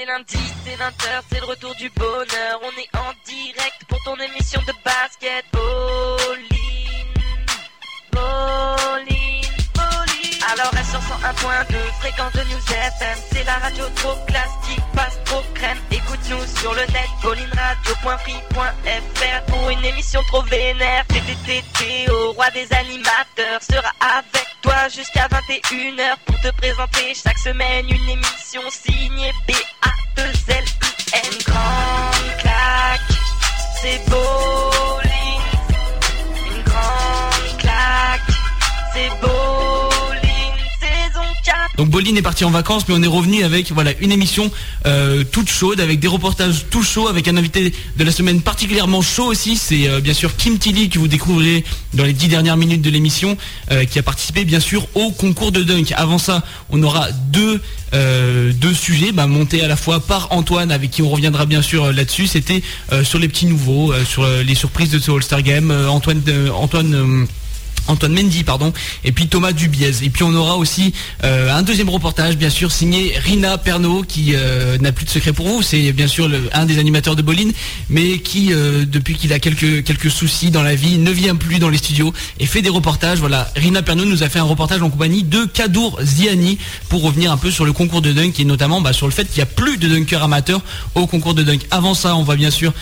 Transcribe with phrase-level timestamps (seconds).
[0.00, 2.60] c'est lundi, c'est 20h, c'est le retour du bonheur.
[2.62, 5.44] On est en direct pour ton émission de basket.
[5.52, 7.14] Pauline,
[8.10, 9.44] Pauline,
[9.74, 10.42] Pauline.
[10.52, 13.18] Alors elle sur 101.2, fréquence de News FM.
[13.30, 15.78] C'est la radio trop classique, passe trop crème.
[15.90, 21.04] Écoute-nous sur le net, paulineradio.free.fr pour une émission trop vénère.
[21.08, 27.90] TTT, au roi des animateurs, sera avec toi jusqu'à 21h pour te présenter chaque semaine
[27.90, 29.32] une émission signée
[30.16, 31.34] B-A-2-L-I-N.
[31.46, 33.12] Grande claque,
[33.80, 35.46] c'est Pauline.
[36.46, 38.30] Une grande claque,
[38.94, 39.39] c'est Pauline.
[41.80, 41.86] Saison 4.
[41.86, 44.50] Donc Boline est parti en vacances, mais on est revenu avec voilà une émission
[44.86, 49.02] euh, toute chaude, avec des reportages tout chauds, avec un invité de la semaine particulièrement
[49.02, 49.56] chaud aussi.
[49.56, 52.90] C'est euh, bien sûr Kim Tilly que vous découvrirez dans les dix dernières minutes de
[52.90, 53.36] l'émission,
[53.70, 55.94] euh, qui a participé bien sûr au concours de dunk.
[55.96, 57.60] Avant ça, on aura deux
[57.92, 61.92] deux sujets bah, montés à la fois par Antoine, avec qui on reviendra bien sûr
[61.92, 62.28] là-dessus.
[62.28, 62.62] C'était
[63.02, 65.72] sur les petits nouveaux, sur les surprises de ce All-Star Game.
[65.72, 66.22] Euh, Antoine,
[66.54, 67.26] Antoine.
[67.88, 68.72] Antoine Mendy, pardon,
[69.04, 70.02] et puis Thomas Dubiez.
[70.02, 70.92] Et puis on aura aussi
[71.24, 75.32] euh, un deuxième reportage, bien sûr, signé Rina Pernaud, qui euh, n'a plus de secret
[75.32, 75.62] pour vous.
[75.62, 77.52] C'est bien sûr un des animateurs de Boline,
[77.88, 81.68] mais qui, euh, depuis qu'il a quelques, soucis dans la vie, ne vient plus dans
[81.68, 83.18] les studios et fait des reportages.
[83.18, 86.58] Voilà, Rina Pernaud nous a fait un reportage en compagnie de Kadour Ziani
[86.88, 89.24] pour revenir un peu sur le concours de dunk et notamment bah, sur le fait
[89.24, 90.62] qu'il n'y a plus de dunkers amateurs
[90.94, 91.60] au concours de dunk.
[91.70, 92.72] Avant ça, on va bien sûr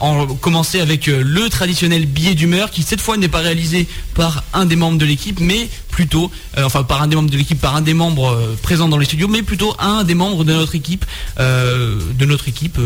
[0.00, 4.66] en commencer avec le traditionnel billet d'humeur qui cette fois n'est pas réalisé par un
[4.66, 7.76] des membres de l'équipe, mais plutôt, euh, enfin par un des membres de l'équipe, par
[7.76, 10.74] un des membres euh, présents dans les studios, mais plutôt un des membres de notre
[10.74, 11.04] équipe,
[11.38, 12.78] euh, de notre équipe,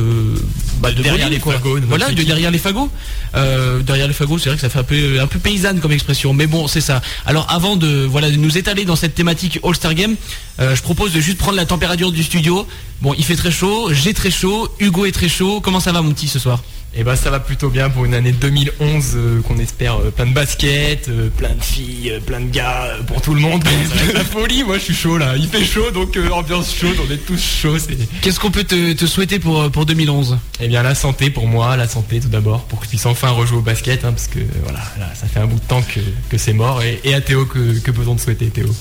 [0.81, 1.55] bah, de Derrière Bolin, les quoi.
[1.55, 2.91] fagots, de Voilà, de derrière les fagots.
[3.35, 6.33] Derrière les fagots, c'est vrai que ça fait un peu, un peu paysanne comme expression,
[6.33, 7.01] mais bon, c'est ça.
[7.27, 10.17] Alors avant de, voilà, de nous étaler dans cette thématique All-Star Game,
[10.61, 12.67] euh, je propose de juste prendre la température du studio.
[13.01, 15.61] Bon, il fait très chaud, j'ai très chaud, Hugo est très chaud.
[15.61, 16.63] Comment ça va, mon petit, ce soir?
[16.95, 20.27] Et bah ça va plutôt bien pour une année 2011 euh, qu'on espère euh, plein
[20.27, 23.63] de basket, euh, plein de filles, plein de gars, pour tout le monde.
[24.15, 25.37] La folie, moi je suis chaud là.
[25.37, 27.77] Il fait chaud donc ambiance chaude, on est tous chauds.
[28.23, 31.77] Qu'est-ce qu'on peut te, te souhaiter pour, pour 2011 Eh bien la santé pour moi,
[31.77, 34.41] la santé tout d'abord, pour que je puisse enfin rejouer au basket, hein, parce que
[34.65, 36.83] voilà, là, ça fait un bout de temps que, que c'est mort.
[36.83, 38.75] Et, et à Théo, que, que peut-on te souhaiter Théo?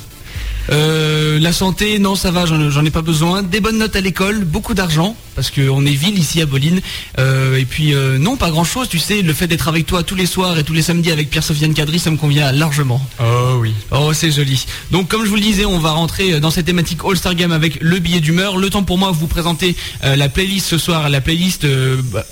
[0.70, 3.44] Euh, la santé, non, ça va, j'en ai pas besoin.
[3.44, 6.82] Des bonnes notes à l'école, beaucoup d'argent, parce qu'on est ville ici à Boline.
[7.20, 10.16] Euh, et puis, euh, non, pas grand-chose, tu sais, le fait d'être avec toi tous
[10.16, 13.02] les soirs et tous les samedis avec Pierre-Sofiane Cadry, ça me convient largement.
[13.22, 13.74] Oh oui.
[13.92, 14.66] Oh, c'est joli.
[14.92, 17.78] Donc, comme je vous le disais, on va rentrer dans cette thématique All-Star Game avec
[17.82, 18.58] le billet d'humeur.
[18.58, 21.66] Le temps pour moi de vous présenter la playlist ce soir, la playlist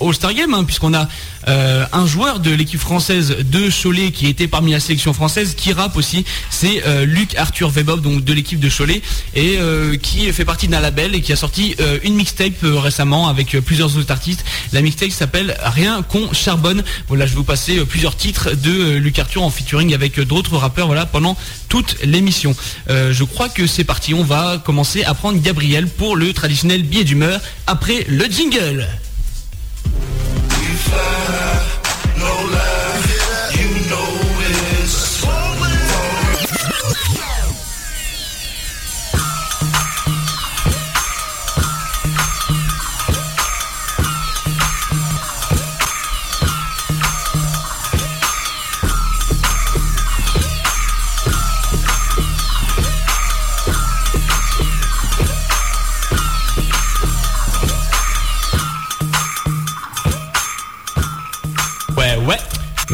[0.00, 1.08] All-Star Game, hein, puisqu'on a
[1.46, 5.96] un joueur de l'équipe française de Cholet qui était parmi la sélection française, qui rappe
[5.96, 6.24] aussi.
[6.50, 7.70] C'est Luc Arthur
[8.02, 9.00] donc de l'équipe de Cholet,
[9.34, 12.78] et euh, qui fait partie d'un label et qui a sorti euh, une mixtape euh,
[12.78, 14.44] récemment avec plusieurs autres artistes.
[14.72, 16.82] La mixtape s'appelle Rien qu'on charbonne.
[17.08, 20.86] Voilà, je vais vous passer plusieurs titres de Luc Arthur en featuring avec d'autres rappeurs.
[20.88, 21.36] Voilà, pendant
[21.68, 22.54] toute l'émission.
[22.88, 24.12] Je crois que c'est parti.
[24.12, 28.86] On va commencer à prendre Gabriel pour le traditionnel billet d'humeur après le jingle.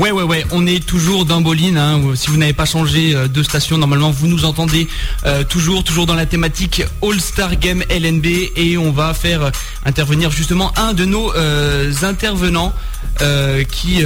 [0.03, 1.79] Ouais, ouais, ouais, on est toujours dans Boline.
[1.79, 2.01] hein.
[2.17, 4.89] Si vous n'avez pas changé euh, de station, normalement, vous nous entendez
[5.27, 8.27] euh, toujours, toujours dans la thématique All-Star Game LNB.
[8.57, 9.51] Et on va faire euh,
[9.87, 12.73] intervenir justement un de nos euh, intervenants
[13.21, 14.03] euh, qui,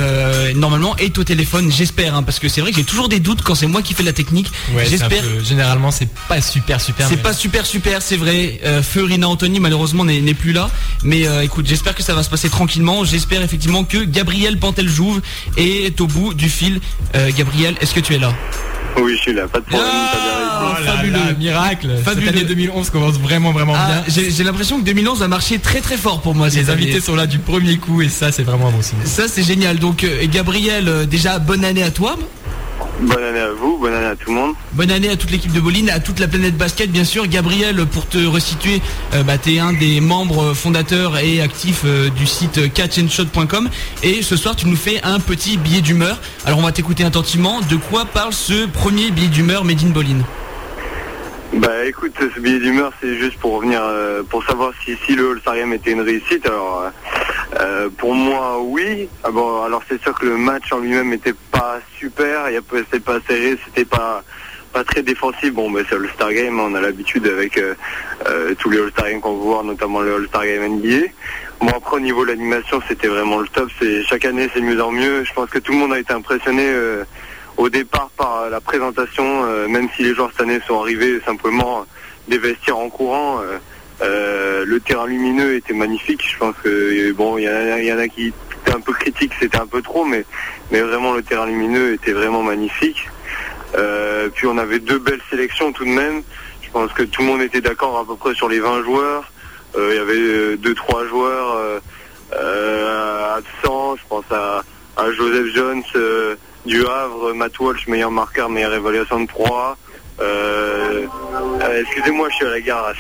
[0.55, 2.15] normalement, est au téléphone, j'espère.
[2.15, 4.03] hein, parce que c'est vrai que j'ai toujours des doutes quand c'est moi qui fais
[4.03, 4.51] la technique.
[4.75, 5.23] Ouais, j'espère.
[5.45, 7.09] généralement c'est pas super super.
[7.09, 8.61] C'est pas super super, c'est vrai.
[8.65, 10.69] Euh, Feu Rina Anthony malheureusement n'est plus là.
[11.05, 13.05] Mais écoute, j'espère que ça va se passer tranquillement.
[13.05, 15.23] J'espère effectivement que Gabriel Pantel-Jouve
[15.87, 16.81] est au bout du fil.
[17.15, 18.33] Euh, Gabriel, est-ce que tu es là?
[18.99, 19.88] Oui, je suis là, pas de problème.
[19.93, 20.47] Ah.
[20.59, 21.12] Oh là fabuleux.
[21.12, 21.91] là, miracle.
[22.03, 22.27] Fabuleux.
[22.27, 24.25] Cette année 2011 commence vraiment vraiment Ah, bien.
[24.31, 26.49] J'ai l'impression que 2011 a marché très très fort pour moi.
[26.49, 27.00] Les invités année.
[27.00, 28.99] sont là du premier coup et ça c'est vraiment un bon signe.
[29.05, 29.79] Ça c'est génial.
[29.79, 32.17] Donc euh, Gabriel, euh, déjà bonne année à toi.
[33.00, 34.54] Bonne année à vous, bonne année à tout le monde.
[34.72, 37.26] Bonne année à toute l'équipe de Boline, à toute la planète basket bien sûr.
[37.26, 38.81] Gabriel, pour te resituer,
[39.14, 43.69] euh, bah, tu es un des membres fondateurs et actifs euh, du site catchandshot.com
[44.02, 46.19] et ce soir tu nous fais un petit billet d'humeur.
[46.46, 47.60] Alors on va t'écouter attentivement.
[47.70, 50.25] De quoi parle ce premier billet d'humeur Made in Boline
[51.52, 55.32] Bah écoute, ce billet d'humeur, c'est juste pour revenir, euh, pour savoir si, si le
[55.32, 56.46] All-Star Game était une réussite.
[56.46, 56.90] Alors,
[57.54, 59.08] euh, pour moi, oui.
[59.22, 63.19] Ah bon, alors c'est sûr que le match en lui-même n'était pas super, c'était pas
[63.26, 64.22] serré, c'était pas
[64.72, 65.52] pas très défensif.
[65.54, 67.75] Bon, bah, c'est le All-Star Game, on a l'habitude avec euh,
[68.28, 71.06] euh, tous les All-Star Games qu'on veut voir, notamment le All-Star Game NBA.
[71.60, 73.70] Bon, après, au niveau de l'animation, c'était vraiment le top.
[74.06, 75.25] Chaque année, c'est mieux en mieux.
[75.25, 76.66] Je pense que tout le monde a été impressionné
[77.56, 81.87] au départ par la présentation, même si les joueurs cette année sont arrivés simplement
[82.28, 83.40] des vestiaires en courant.
[84.02, 86.22] Euh, le terrain lumineux était magnifique.
[86.31, 89.66] Je pense que bon, il y, en a- qui étaient un peu critiques, c'était un
[89.66, 90.25] peu trop, mais
[90.70, 93.08] mais vraiment le terrain lumineux était vraiment magnifique.
[93.76, 96.22] Euh, puis on avait deux belles sélections tout de même.
[96.62, 99.31] Je pense que tout le monde était d'accord à peu près sur les 20 joueurs.
[99.76, 101.81] Euh, il y avait deux trois joueurs
[103.37, 103.96] absents.
[103.96, 104.62] Je pense à,
[105.12, 105.82] Joseph Jones
[106.64, 109.76] du Havre, Matt Walsh, meilleur marqueur, meilleure évaluation de 3.
[110.21, 111.07] Euh,
[111.63, 112.93] euh, Excusez-moi, je suis à la gare.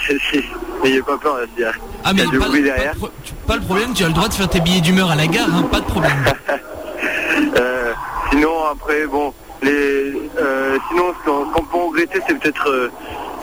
[0.84, 1.38] N'ayez pas peur.
[1.56, 1.72] il y a-
[2.04, 2.92] Ah il y mais a du pas, bruit pas derrière.
[2.94, 5.10] de pro- tu- pas le problème, tu as le droit de faire tes billets d'humeur
[5.10, 6.12] à la gare, hein, pas de problème.
[7.58, 7.92] Euh,
[8.30, 9.32] sinon après bon
[9.62, 10.12] les
[10.88, 12.90] sinon ce qu'on peut regretter c'est peut-être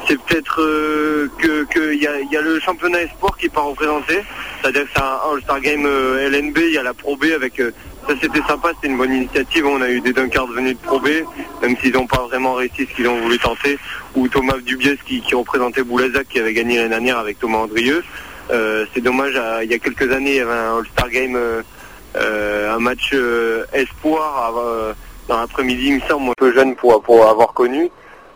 [0.08, 3.46] c'est peut-être euh, que que il y a, il y a le championnat espoir qui
[3.48, 4.22] est pas représenté
[4.62, 7.60] c'est-à-dire que c'est un All-Star Game euh, LNB il y a la Pro B avec
[7.60, 7.72] euh,
[8.08, 11.00] ça c'était sympa c'était une bonne initiative on a eu des Dunkers venus de Pro
[11.00, 11.08] B
[11.62, 13.78] même s'ils n'ont pas vraiment réussi ce qu'ils ont voulu tenter
[14.16, 18.04] ou Thomas Dubiès qui, représentait Boulazac qui avait gagné l'année dernière avec Thomas Andrieux
[18.52, 21.62] Euh, c'est dommage il y a quelques années il y avait un All-Star Game euh,
[22.18, 23.16] euh, un match
[23.74, 24.54] espoir
[25.30, 27.90] dans l'après-midi, il me semble, un peu jeune pour, pour avoir connu.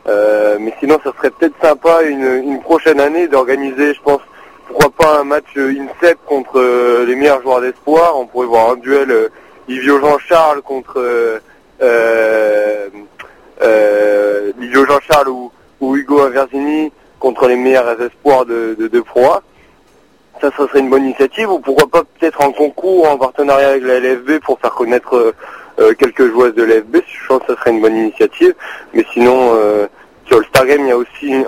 [0.07, 4.21] Mais sinon, ça serait peut-être sympa une, une prochaine année d'organiser, je pense,
[4.67, 6.59] pourquoi pas un match INSEP contre
[7.05, 8.17] les meilleurs joueurs d'espoir.
[8.17, 9.29] On pourrait voir un duel
[9.67, 11.39] Livio Jean-Charles contre euh,
[11.81, 12.87] euh,
[13.61, 15.51] euh, Livio Jean-Charles ou,
[15.95, 19.43] Hugo Aversini contre les meilleurs espoirs de, de, de Pro A.
[20.41, 23.83] Ça, ça serait une bonne initiative, ou pourquoi pas peut-être un concours en partenariat avec
[23.83, 25.33] la LFB pour faire connaître euh,
[25.79, 28.53] euh, quelques joueuses de l'LFB, je pense que ça serait une bonne initiative,
[28.93, 29.87] mais sinon, euh,
[30.27, 31.43] sur le Star Game, il y a aussi un,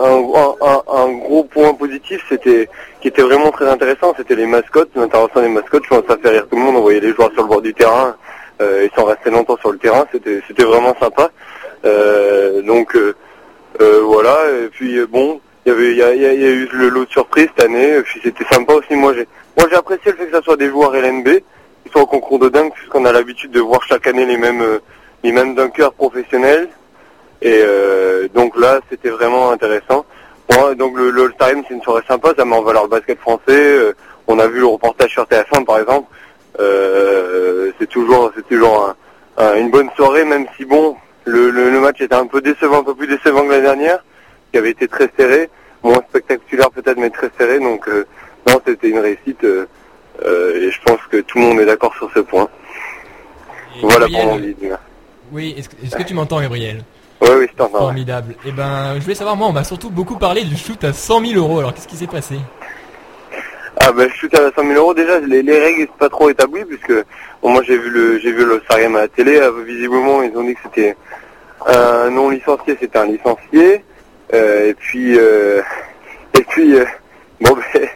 [0.66, 2.70] un, un- gros point positif, c'était
[3.02, 6.18] qui était vraiment très intéressant, c'était les mascottes, l'intervention des mascottes, je pense que ça
[6.18, 8.16] fait rire tout le monde, on voyait les joueurs sur le bord du terrain,
[8.62, 11.30] euh, ils sont restés longtemps sur le terrain, c'était c'était vraiment sympa,
[11.86, 13.16] Euh, donc euh,
[13.81, 16.68] euh, voilà, et puis euh, bon, il y avait, il y a, y a- eu
[16.74, 18.96] le lot de surprise cette année, et puis c'était sympa aussi.
[18.96, 19.28] Moi, j'ai,
[19.58, 21.28] moi, j'ai apprécié le fait que ça soit des joueurs LNB,
[21.86, 24.62] qui soient au concours de dingue, puisqu'on a l'habitude de voir chaque année les mêmes,
[24.62, 24.80] euh,
[25.24, 26.68] les mêmes dunkers professionnels.
[27.42, 30.06] Et euh, donc là, c'était vraiment intéressant.
[30.50, 32.90] Bon, donc le, le All-Star Game, c'est une soirée sympa, ça met en valeur le
[32.90, 33.42] basket français.
[33.50, 33.94] Euh,
[34.28, 36.08] on a vu le reportage sur TF1, par exemple.
[36.60, 38.96] Euh, c'est toujours, c'est toujours
[39.38, 40.96] un- un- une bonne soirée, même si bon,
[41.26, 44.04] le, le, le match était un peu décevant, un peu plus décevant que l'année dernière,
[44.52, 45.50] qui avait été très serré,
[45.84, 47.60] moins spectaculaire peut-être, mais très serré.
[47.60, 48.06] Donc euh,
[48.48, 49.44] non, c'était une réussite.
[49.44, 49.66] euh,
[50.26, 52.50] euh, et je pense que tout le monde est d'accord sur ce point.
[53.78, 54.38] Et Voilà pour mon.
[55.32, 56.84] Oui, est-ce est-ce que tu m'entends, Gabriel?
[57.21, 57.50] Oui, oui, ouais.
[57.69, 58.36] Formidable.
[58.45, 61.25] Eh ben, je voulais savoir, moi, on m'a surtout beaucoup parlé du shoot à 100
[61.25, 61.60] 000 euros.
[61.60, 62.36] Alors, qu'est-ce qui s'est passé?
[63.81, 66.30] Ah ben je shoot à 100 000 euros déjà les, les règles sont pas trop
[66.30, 66.92] établies puisque
[67.42, 70.44] bon, moi j'ai vu le j'ai vu le à la télé euh, visiblement ils ont
[70.44, 70.98] dit que c'était
[71.66, 73.83] un non licencié c'était un licencié
[74.33, 75.62] Euh, et puis euh,
[76.38, 76.86] et puis euh,
[77.42, 77.88] bon ben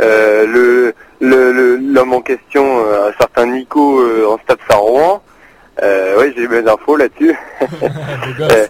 [0.00, 2.64] euh, le le le- l'homme en question
[3.08, 5.22] un certain Nico en stade Saint-Rouen
[5.82, 7.36] euh, ouais j'ai eu mes infos là-dessus.
[8.40, 8.66] Euh,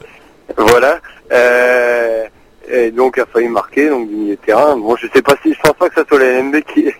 [0.56, 0.98] voilà.
[1.30, 2.26] Euh,
[2.70, 4.76] et donc a failli marquer donc du milieu de terrain.
[4.76, 6.90] Bon, je sais pas si je pense pas que ça soit la LNB qui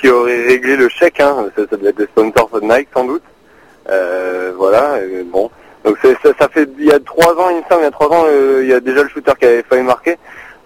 [0.00, 1.20] qui aurait réglé le chèque.
[1.20, 1.50] Hein.
[1.54, 3.22] Ça, ça doit être des sponsors de Nike sans doute.
[3.90, 4.98] Euh, voilà.
[5.02, 5.50] et bon.
[5.84, 7.90] Donc ça, ça fait il y a trois ans, il me semble, il y a
[7.90, 10.16] trois ans, euh, il y a déjà le shooter qui avait failli marquer.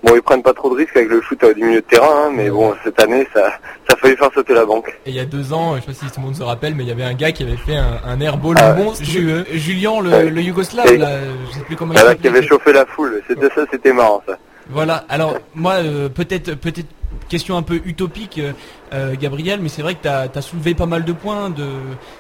[0.05, 2.31] Bon, ils prennent pas trop de risques avec le shoot du milieu de terrain, hein,
[2.33, 3.51] mais bon, cette année, ça,
[3.89, 4.89] ça a failli faire sauter la banque.
[5.07, 6.77] Et il y a deux ans, je sais pas si tout le monde se rappelle,
[6.77, 9.45] mais il y avait un gars qui avait fait un, un airball Ah, monstrueux.
[9.51, 11.19] Ju- Julien, le, le Yougoslave, là,
[11.51, 12.39] je sais plus comment il Voilà, qui s'appelait.
[12.39, 13.21] avait chauffé la foule.
[13.27, 14.39] C'était ça, c'était marrant ça.
[14.71, 15.05] Voilà.
[15.09, 16.87] Alors moi, euh, peut-être, peut-être
[17.29, 18.53] question un peu utopique, euh,
[18.93, 21.53] euh, Gabriel, mais c'est vrai que tu as, soulevé pas mal de points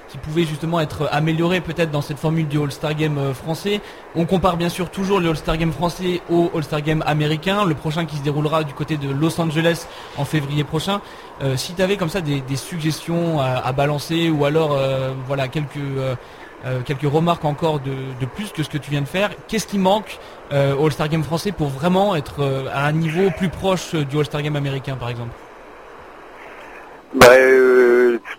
[0.08, 3.80] qui pouvaient justement être améliorés peut-être dans cette formule du All-Star Game euh, français.
[4.14, 8.04] On compare bien sûr toujours le All-Star Game français au All-Star Game américain, le prochain
[8.04, 11.00] qui se déroulera du côté de Los Angeles en février prochain.
[11.54, 14.76] Si tu avais comme ça des, suggestions à, balancer ou alors
[15.28, 15.78] voilà quelques
[16.66, 19.30] euh, quelques remarques encore de, de plus que ce que tu viens de faire.
[19.46, 20.18] Qu'est-ce qui manque
[20.52, 24.18] euh, au All-Star Game français pour vraiment être euh, à un niveau plus proche du
[24.18, 25.30] All-Star Game américain, par exemple?
[27.14, 27.28] Bah,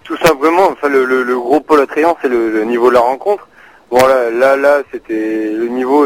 [0.03, 3.47] tout simplement, enfin, le, le, gros pôle attrayant, c'est le, niveau de la rencontre.
[3.89, 6.05] Bon, là, là, là c'était le niveau.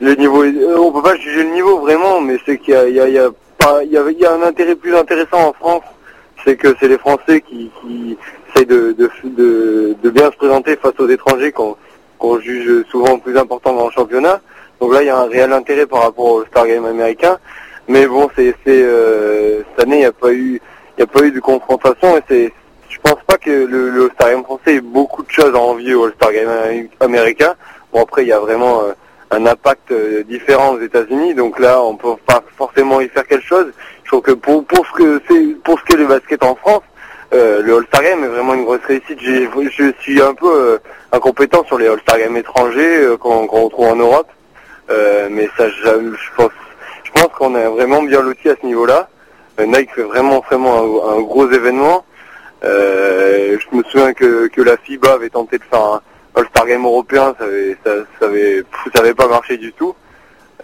[0.00, 3.92] le niveau, on peut pas juger le niveau vraiment, mais c'est qu'il y a, il
[3.92, 5.84] y a un intérêt plus intéressant en France,
[6.44, 8.16] c'est que c'est les Français qui, qui
[8.64, 14.40] de, bien se présenter face aux étrangers qu'on juge souvent plus important dans le championnat.
[14.80, 17.38] Donc là, il y a un réel intérêt par rapport au Star Game américain.
[17.88, 20.60] Mais bon, c'est, euh, cette année, il n'y a pas eu,
[20.96, 22.52] il y a pas eu de confrontation et c'est,
[22.90, 25.94] je pense pas que le, le All-Star Game français ait beaucoup de choses à envier
[25.94, 27.54] au All-Star Game amé- américain.
[27.92, 28.92] Bon après, il y a vraiment euh,
[29.30, 33.44] un impact euh, différent aux États-Unis, donc là, on peut pas forcément y faire quelque
[33.46, 33.72] chose.
[34.04, 36.82] Je trouve que pour, pour ce que c'est, pour ce qu'est le basket en France,
[37.34, 39.20] euh, le All-Star Game est vraiment une grosse réussite.
[39.20, 40.78] Je suis un peu euh,
[41.12, 44.28] incompétent sur les All-Star Games étrangers euh, qu'on qu'on trouve en Europe,
[44.88, 46.50] mais ça, je pense,
[47.04, 49.08] je pense qu'on est vraiment bien loti à ce niveau-là.
[49.60, 52.04] Nike fait vraiment, vraiment un, gros événement.
[52.62, 56.00] Je me souviens que, que la FIBA avait tenté de faire un
[56.34, 58.62] All-Star Game européen, ça avait, ça, ça avait,
[58.94, 59.94] ça avait pas marché du tout.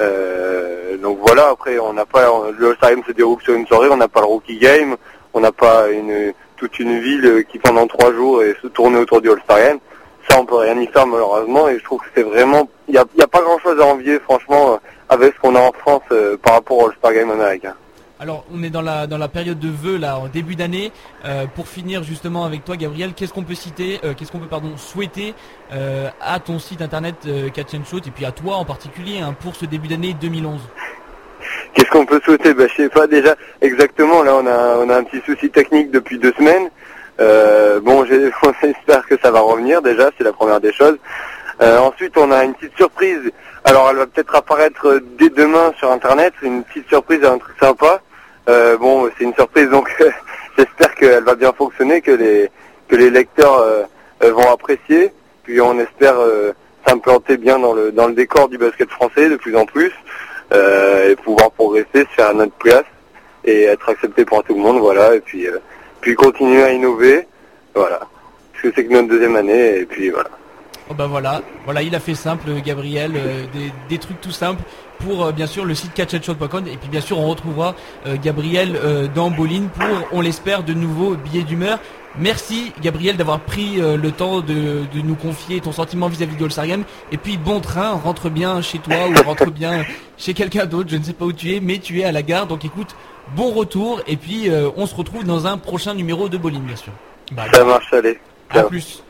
[0.01, 3.89] Euh, donc voilà, après on n'a pas le All-Star Game se déroule sur une soirée,
[3.91, 4.97] on n'a pas le Rookie Game,
[5.35, 9.31] on n'a pas une toute une ville qui pendant trois jours est se autour du
[9.31, 9.79] All-Star Game.
[10.29, 12.99] Ça on peut rien y faire malheureusement et je trouve que c'est vraiment il y
[12.99, 14.77] a, pas grand chose à envier franchement euh,
[15.09, 17.75] avec ce qu'on a en France euh, par rapport au All-Star Game américain.
[18.21, 20.93] Alors, on est dans la, dans la période de vœux, là, en début d'année.
[21.25, 24.47] Euh, pour finir, justement, avec toi, Gabriel, qu'est-ce qu'on peut citer, euh, qu'est-ce qu'on peut,
[24.47, 25.35] pardon, souhaiter
[25.73, 29.35] euh, à ton site internet euh, Catch and et puis à toi en particulier, hein,
[29.39, 30.61] pour ce début d'année 2011
[31.75, 34.23] Qu'est-ce qu'on peut souhaiter bah, Je sais pas déjà exactement.
[34.23, 36.69] Là, on a, on a un petit souci technique depuis deux semaines.
[37.21, 40.97] Euh, bon, j'ai- on espère que ça va revenir déjà, c'est la première des choses.
[41.63, 43.21] Euh, ensuite, on a une petite surprise.
[43.65, 46.33] Alors, elle va peut-être apparaître dès demain sur Internet.
[46.43, 48.01] Une petite surprise, un truc sympa.
[48.49, 49.89] Euh, bon, c'est une surprise, donc
[50.59, 52.51] j'espère qu'elle va bien fonctionner, que les
[52.89, 53.83] que les lecteurs euh,
[54.23, 55.13] euh, vont apprécier.
[55.45, 56.53] Puis on espère euh,
[56.87, 59.93] s'implanter bien dans le dans le décor du basket français de plus en plus euh,
[61.11, 62.85] et pouvoir progresser, se faire à notre place
[63.45, 65.15] et être accepté par tout le monde, voilà.
[65.15, 65.59] Et puis euh,
[66.01, 67.27] puis continuer à innover,
[67.75, 68.01] voilà.
[68.53, 70.31] Parce que c'est que notre deuxième année et puis voilà.
[70.91, 73.45] Oh bah voilà, voilà, il a fait simple, Gabriel, euh,
[73.89, 74.63] des trucs tout simples
[75.05, 77.75] pour euh, bien sûr le site catchandshot.com et puis bien sûr on retrouvera
[78.07, 81.79] euh, Gabriel euh, dans Boline pour, on l'espère, de nouveaux billets d'humeur.
[82.19, 86.67] Merci Gabriel d'avoir pris euh, le temps de, de nous confier ton sentiment vis-à-vis de
[86.67, 86.85] Game.
[87.13, 89.85] Et puis bon train, rentre bien chez toi ou rentre bien
[90.17, 92.23] chez quelqu'un d'autre, je ne sais pas où tu es, mais tu es à la
[92.23, 92.47] gare.
[92.47, 92.95] Donc écoute,
[93.37, 96.77] bon retour et puis euh, on se retrouve dans un prochain numéro de Boline bien
[96.77, 96.93] sûr.
[97.33, 98.19] Bah, Ça marche, allez.
[98.51, 98.69] À Ciao.
[98.69, 99.03] plus.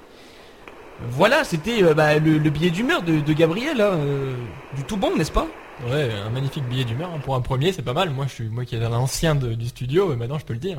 [1.11, 3.99] Voilà, c'était euh, bah, le, le billet d'humeur de, de Gabriel, hein,
[4.77, 5.47] du tout bon, n'est-ce pas?
[5.83, 7.21] Ouais, un magnifique billet d'humeur hein.
[7.25, 8.11] pour un premier, c'est pas mal.
[8.11, 10.61] Moi, je suis moi qui est un ancien du studio, mais maintenant je peux le
[10.61, 10.78] dire.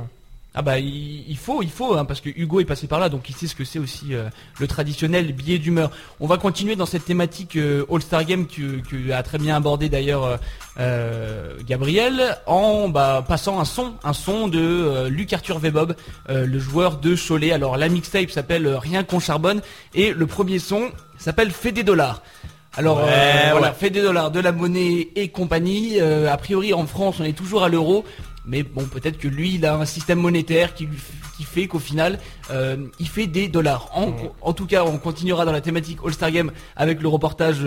[0.57, 3.27] Ah bah il, faut, il faut, hein, parce que Hugo est passé par là, donc
[3.27, 5.91] il sait ce que c'est aussi euh, le traditionnel billet d'humeur.
[6.21, 10.39] On va continuer dans cette thématique euh, All-Star Game que, a très bien abordé d'ailleurs
[10.79, 15.93] euh, Gabriel, en bah, passant un son, un son de Luc Arthur Vebob,
[16.29, 17.51] le joueur de Cholet.
[17.51, 19.61] Alors la mixtape s'appelle Rien qu'on charbonne,
[19.93, 22.21] et le premier son s'appelle Fait des dollars.
[22.77, 23.73] Alors Ouais, euh, voilà, ouais.
[23.77, 25.99] fait des dollars, de la monnaie et compagnie.
[25.99, 28.03] Euh, a priori en France on est toujours à l'euro.
[28.47, 31.65] Mais bon, peut-être que lui, il a un système monétaire qui, lui f- qui fait
[31.65, 32.19] qu'au final,
[32.51, 33.89] euh, il fait des dollars.
[33.95, 37.57] En, en tout cas, on continuera dans la thématique All-Star Game avec le reportage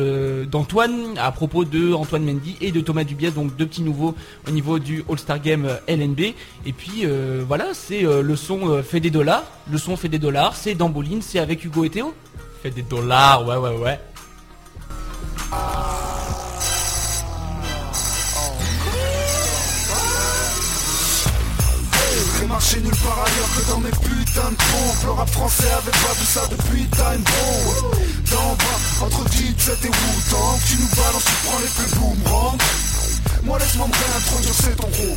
[0.47, 4.15] d'Antoine à propos de Antoine Mendy et de Thomas Dubiès, donc deux petits nouveaux
[4.47, 6.21] au niveau du All-Star Game LNB.
[6.67, 9.43] Et puis euh, voilà, c'est euh, le son fait des dollars.
[9.71, 12.15] Le son fait des dollars, c'est Damboline, c'est avec Hugo et Théo.
[12.63, 14.01] Fait des dollars, ouais, ouais, ouais.
[22.49, 26.15] Marché nulle part ailleurs que dans mes putains de pompes Le rap français avait pas
[26.19, 27.93] vu ça depuis Time Bomb.
[28.31, 32.59] D'en bas, entre 17 et Wu-Tang Tu nous balances, tu prends l'effet boomerang
[33.45, 35.17] moi laisse-moi me réintroduire, c'est ton gros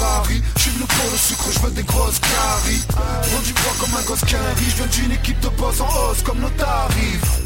[0.00, 2.82] Paris, je suis venu pour le sucre, je veux des grosses caries.
[2.88, 6.40] Prends du comme un gosse qu'un riche, je d'une équipe de boss en hausse comme
[6.40, 7.38] nos tarifs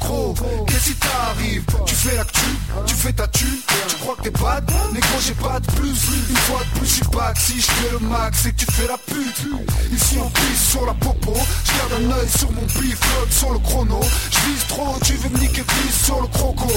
[0.00, 0.34] Gros,
[0.66, 1.64] qu'est-ce qui t'arrive?
[1.86, 2.40] Tu fais l'actu,
[2.86, 3.58] tu fais ta thune.
[3.88, 4.64] Tu crois que t'es bad?
[4.92, 5.98] Négro j'ai pas de plus
[6.30, 8.66] Une fois de plus je suis back Si je fais le max c'est que tu
[8.72, 9.44] fais la pute.
[9.92, 11.34] Ici on pisse sur la popo.
[11.64, 14.00] Je garde un œil sur mon bif Flotte sur le chrono.
[14.30, 16.68] Je vise trop Tu veux me niquer pisse sur le croco.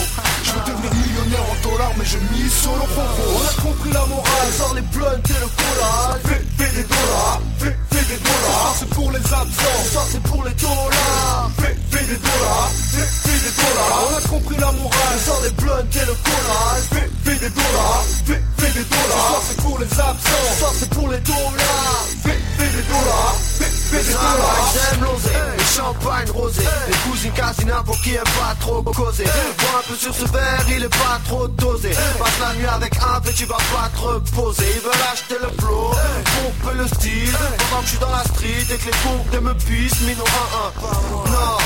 [0.44, 3.92] Je veux devenir millionnaire en dollars Mais je mise sur le croco On a compris
[3.92, 8.20] la morale Sors les blunts et le cola Fais, fais des dollars Fais, fais des
[8.20, 8.74] dollars.
[8.74, 11.52] Ça c'est pour les absents Ça c'est pour les dollars.
[11.60, 15.20] Fais, fais des dollars Fais, des dollars On a compris la morale.
[15.26, 16.60] Sors les blunts et le cola
[16.92, 20.54] Fais, fais des dollars Fais, fais des dollars Ça c'est pour les absents.
[20.60, 22.06] Ça c'est pour les dollars.
[22.24, 27.10] Fais, fais des dollars Fais, fais des dollars J'aime l'oseille Les champs champagne rosé Les
[27.10, 30.84] cousines casina pour qui aime pas trop causer Bois un peu sur ce verre, il
[30.84, 31.90] est pas trop dosé.
[32.20, 34.66] Passe la nuit avec un fait tu vas pas te reposer.
[34.76, 37.38] Ils veulent acheter le flow, pomper le style.
[37.70, 41.32] Pendant que je suis dans la street et que les pompes me pissent Mino 1-1
[41.32, 41.58] Non,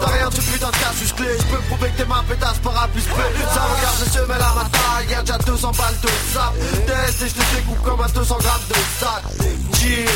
[0.00, 1.28] t'as rien de ce putain de casus clé.
[1.38, 3.10] Je peux prouver que t'es ma pétasse par plus P
[3.54, 6.52] Ça regarde je se mets la bataille Y'a déjà 200 balles de sap
[6.86, 9.22] Test et je te découpe comme un 200 grammes de sac.
[9.74, 10.08] Cheer,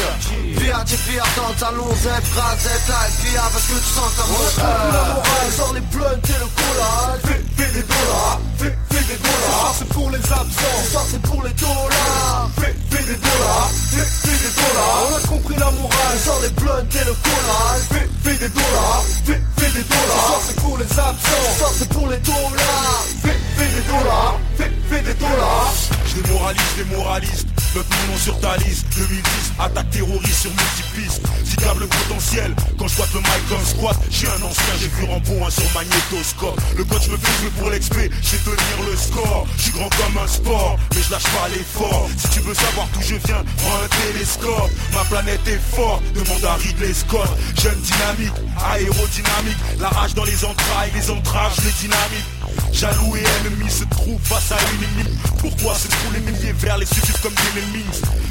[0.58, 4.60] via, via, dans le salon Z, bras, Z, live, via Parce que tu sens que
[4.60, 9.04] ta la morale, sort les blunts et le cola Fais, fais des dollars, fais, fais
[9.04, 9.74] des dollars.
[9.78, 12.50] C'est pour les absents, ça c'est pour les dollars.
[12.58, 14.98] Fais, fais des dollars, fais, fais des dollars.
[15.10, 19.04] On a compris la morale, sort les blunts et le cola Fais, fais des dollars,
[19.24, 20.40] fais, fais des dollars.
[20.40, 23.04] Ça c'est pour les absents, ça c'est pour les dollars.
[23.22, 25.74] Fais, fais des dollars, fais, fais des dollars.
[26.06, 28.86] Je démoralise, démoralise notre nom sur ta liste.
[28.96, 29.22] 2010,
[29.58, 34.42] attaque terroriste sur multipistes Citable potentiel, quand je vois le mic comme squat J'ai un
[34.42, 36.60] ancien, j'ai vu Rambo hein, sur magnétoscope.
[36.76, 39.46] Le coach me fait jouer pour l'expé, je vais tenir le score.
[39.56, 42.08] Je suis grand comme un sport, mais je lâche pas l'effort.
[42.16, 44.70] Si tu veux savoir d'où je viens, prends un télescope.
[44.92, 47.28] Ma planète est forte, demande à Ridley Scott.
[47.60, 48.34] Jeune dynamique,
[48.72, 52.37] aérodynamique La rage dans les entrailles, les entrailles, les dynamiques
[52.72, 55.18] Jaloux et ennemi se trouvent face à une ennemi.
[55.38, 57.84] Pourquoi se trouvent les milliers vers les suicides comme des ennemis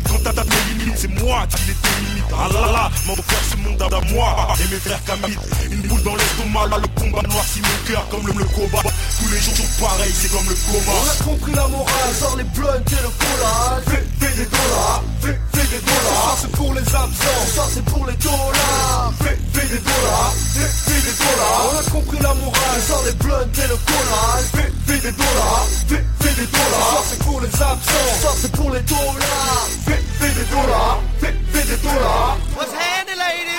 [0.07, 2.24] Quand t'as tapé limites, c'est moi qui les délimite.
[2.34, 4.55] Ah là là, m'en faire ce monde à moi.
[4.60, 5.38] Et mes frères Camille,
[5.72, 9.29] une boule dans l'estomac Là le combat noircit mon cœur comme le, le combat Tous
[9.29, 12.43] les jours sont pareils, c'est comme le coma On a compris la morale, sort les
[12.43, 13.84] blunts et le collage.
[13.88, 16.36] Fais, fais des dollars, fais, fais des dollars.
[16.36, 19.13] Ça c'est pour les absents, ça c'est pour les dollars.
[19.24, 21.62] Fais, fais des dollars, fais, fais des dollars.
[21.72, 23.77] On a compris la morale, sort les blunts et le
[24.17, 28.29] collage Fais, fais des dollars, fais, fais des dollars Ça c'est pour les absents, ça
[28.36, 33.55] c'est pour les dollars Fais, fais des dollars, fais, fais des dollars What's handy ladies?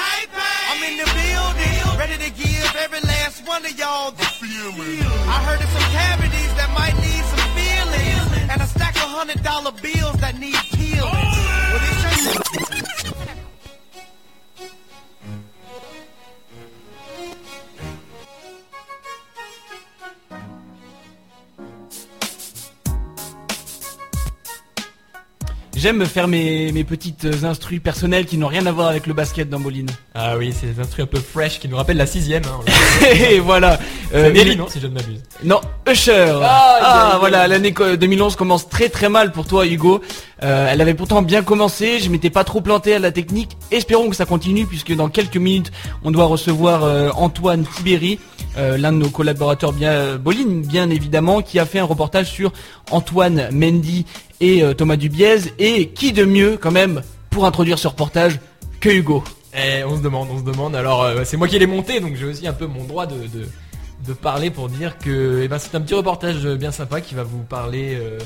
[0.70, 5.02] I'm in the building, ready to give every last one of y'all the feeling.
[5.26, 9.42] I heard of some cavities that might need some feeling, and a stack of hundred
[9.42, 11.57] dollar bills that need peeling.
[25.80, 29.48] J'aime faire mes, mes petites instrus personnelles qui n'ont rien à voir avec le basket
[29.48, 29.88] dans Moline.
[30.12, 32.42] Ah oui, c'est des instruments un peu fresh qui nous rappellent la sixième.
[32.46, 33.78] Hein, Et voilà.
[34.12, 35.22] Euh, c'est Nelly, non, si je ne m'abuse.
[35.44, 36.40] Non, Usher.
[36.42, 40.00] Ah, Ah, voilà, l'année co- 2011 commence très très mal pour toi Hugo.
[40.42, 43.56] Euh, elle avait pourtant bien commencé, je m'étais pas trop planté à la technique.
[43.70, 45.70] Espérons que ça continue puisque dans quelques minutes,
[46.02, 48.18] on doit recevoir euh, Antoine Tibéry,
[48.56, 52.26] euh, l'un de nos collaborateurs bien euh, Boline bien évidemment, qui a fait un reportage
[52.30, 52.52] sur
[52.90, 54.06] Antoine Mendy
[54.40, 58.38] et euh, Thomas Dubiez et qui de mieux quand même pour introduire ce reportage
[58.80, 59.24] que Hugo?
[59.54, 60.76] Eh, on se demande, on se demande.
[60.76, 63.16] Alors, euh, c'est moi qui l'ai monté, donc j'ai aussi un peu mon droit de,
[64.06, 67.24] de, parler pour dire que eh ben, c'est un petit reportage bien sympa qui va
[67.24, 68.18] vous parler euh,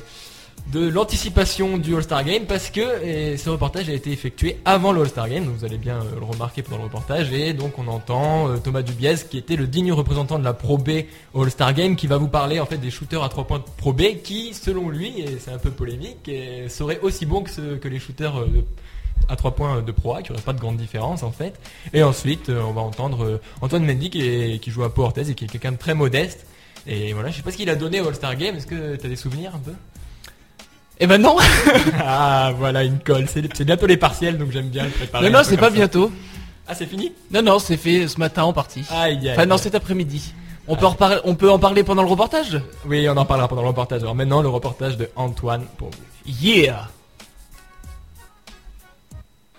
[0.71, 5.29] de l'anticipation du All-Star Game parce que ce reportage a été effectué avant le All-Star
[5.29, 7.33] Game, vous allez bien euh, le remarquer pendant le reportage.
[7.33, 10.79] Et donc on entend euh, Thomas Dubiez qui était le digne représentant de la Pro
[10.79, 10.91] B
[11.35, 13.93] All-Star Game qui va vous parler en fait des shooters à 3 points de Pro
[13.93, 16.31] B qui, selon lui, et c'est un peu polémique,
[16.69, 18.65] seraient aussi bons que, les shooters euh,
[19.29, 21.61] à 3 points de Pro A, qui aurait pas de grande différence en fait.
[21.93, 25.73] Et ensuite, on va entendre Antoine Mendy qui, joue à Pau et qui est quelqu'un
[25.73, 26.47] de très modeste.
[26.87, 28.57] Et voilà, je sais pas ce qu'il a donné au All-Star Game.
[28.57, 29.73] Est-ce que tu as des souvenirs un peu?
[31.01, 31.37] Eh ben non,
[31.99, 33.27] Ah, voilà, une colle.
[33.29, 35.29] C'est bientôt les partiels, donc j'aime bien le préparer.
[35.31, 35.75] non non c'est pas ça.
[35.75, 36.13] bientôt.
[36.69, 37.13] Ah, c'est fini?
[37.31, 38.85] Non non c'est fait ce matin en partie.
[38.91, 39.33] Aïe, aïe.
[39.33, 40.33] Enfin non cet après-midi.
[40.69, 42.61] On peut en reparler, on peut en parler pendant le reportage?
[42.87, 44.03] Oui, on en parlera pendant le reportage.
[44.03, 46.33] Alors maintenant, le reportage de Antoine pour vous.
[46.41, 46.89] Yeah.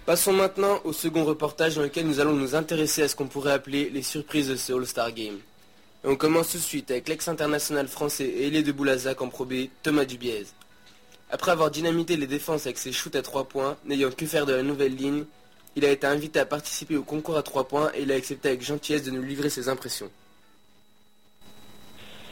[0.05, 3.51] Passons maintenant au second reportage dans lequel nous allons nous intéresser à ce qu'on pourrait
[3.53, 5.35] appeler les surprises de ce All-Star Game.
[6.03, 9.43] Et on commence tout de suite avec l'ex-international français et ailier de Boulazac en Pro
[9.45, 10.45] B, Thomas Dubiez.
[11.33, 14.53] Après avoir dynamité les défenses avec ses shoots à 3 points, n'ayant que faire de
[14.53, 15.25] la nouvelle ligne,
[15.75, 18.49] il a été invité à participer au concours à 3 points et il a accepté
[18.49, 20.11] avec gentillesse de nous livrer ses impressions.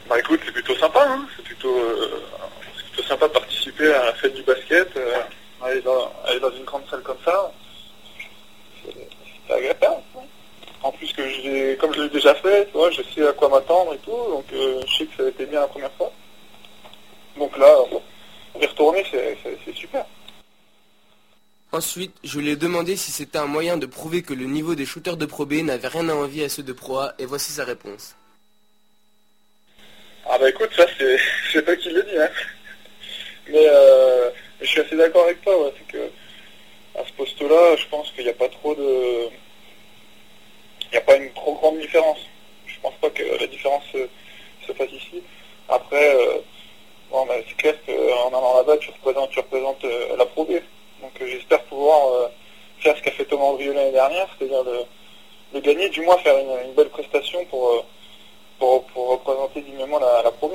[0.08, 1.26] Bah écoute, c'est plutôt sympa, hein.
[1.36, 2.22] c'est plutôt, euh,
[2.92, 5.14] plutôt sympa de participer à la fête du basket, euh,
[5.62, 6.12] aller, dans,
[6.56, 7.52] une grande salle comme ça,
[8.84, 9.80] c'est agréable.
[10.16, 10.20] hein.
[10.84, 13.98] En plus que comme je l'ai déjà fait, tu je sais à quoi m'attendre et
[13.98, 16.12] tout, donc euh, je sais que ça a été bien la première fois.
[17.36, 18.00] Donc là, bon,
[18.60, 20.04] y retourner, c'est c'est- c'est super.
[21.72, 24.84] Ensuite, je lui ai demandé si c'était un moyen de prouver que le niveau des
[24.84, 27.50] shooters de Pro B n'avait rien à envier à ceux de Pro A et voici
[27.50, 28.14] sa réponse.
[30.28, 31.16] Ah bah écoute, ça c'est,
[31.52, 32.28] sais pas qui le dit, hein.
[33.48, 36.10] Mais euh, je suis assez d'accord avec toi, ouais, c'est que
[36.98, 39.28] à ce poste-là, je pense qu'il n'y a pas trop de,
[40.92, 42.18] n'y a pas une trop grande différence.
[42.66, 43.98] Je pense pas que la différence se,
[44.66, 45.22] se fasse ici.
[45.68, 46.38] Après, euh,
[47.12, 50.52] bon, bah, c'est clair qu'en allant là-bas, tu représentes, tu représentes euh, la Pro B.
[51.00, 52.28] Donc euh, j'espère pouvoir euh,
[52.80, 54.78] faire ce qu'a fait Thomas Andrieux l'année dernière, c'est-à-dire de,
[55.54, 57.82] de gagner, du moins faire une, une belle prestation pour, euh,
[58.58, 60.54] pour, pour représenter dignement la, la Pro B.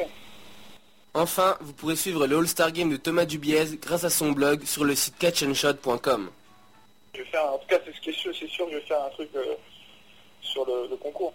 [1.14, 4.84] Enfin, vous pourrez suivre le All-Star Game de Thomas Dubiez grâce à son blog sur
[4.84, 6.30] le site catchandshot.com.
[7.14, 8.82] Je vais faire, en tout cas, c'est ce qui est sûr, c'est sûr, je vais
[8.82, 9.56] faire un truc euh,
[10.42, 11.34] sur le, le concours.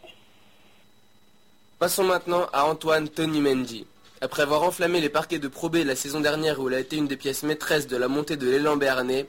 [1.78, 3.86] Passons maintenant à Antoine Tony Mendy.
[4.22, 6.94] Après avoir enflammé les parquets de Pro B la saison dernière où il a été
[6.96, 9.28] une des pièces maîtresses de la montée de l'élan béarnais,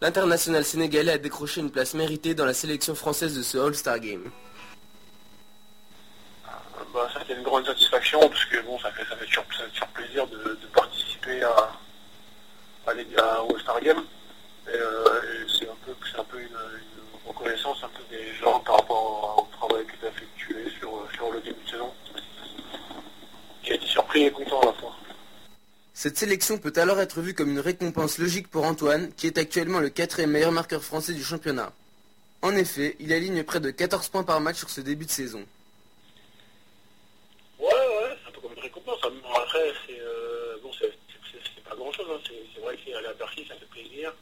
[0.00, 4.28] l'international sénégalais a décroché une place méritée dans la sélection française de ce All-Star Game.
[6.92, 9.44] Bah, ça a été une grande satisfaction parce que bon, ça fait, ça fait toujours,
[9.94, 11.70] plaisir de, participer à,
[12.88, 14.02] à, les- à au Star Game.
[14.66, 18.58] Euh, et c'est un peu, c'est un peu une, une reconnaissance un peu des gens
[18.66, 21.92] par rapport au travail qui est effectué sur, sur le début de saison.
[24.14, 24.94] Content à la fois.
[25.92, 29.80] Cette sélection peut alors être vue comme une récompense logique pour Antoine, qui est actuellement
[29.80, 31.72] le quatrième meilleur marqueur français du championnat.
[32.40, 35.44] En effet, il aligne près de 14 points par match sur ce début de saison.
[37.58, 39.00] Ouais, ouais, c'est un peu comme une récompense.
[39.02, 42.06] Après, c'est euh, bon, c'est pas grand chose.
[42.08, 42.20] Hein.
[42.54, 44.14] C'est vrai qu'aller à Bercy, ça fait plaisir.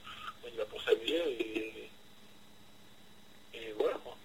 [0.46, 1.82] Y va pour s'amuser
[3.52, 3.98] et voilà.
[4.02, 4.16] Quoi.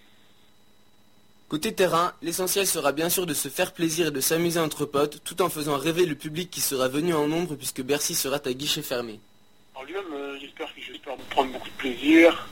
[1.48, 5.24] Côté terrain, l'essentiel sera bien sûr de se faire plaisir et de s'amuser entre potes,
[5.24, 8.52] tout en faisant rêver le public qui sera venu en nombre puisque Bercy sera à
[8.52, 9.18] guichet fermé.
[9.74, 12.46] En lui-même, euh, j'espère que j'espère prendre beaucoup de plaisir,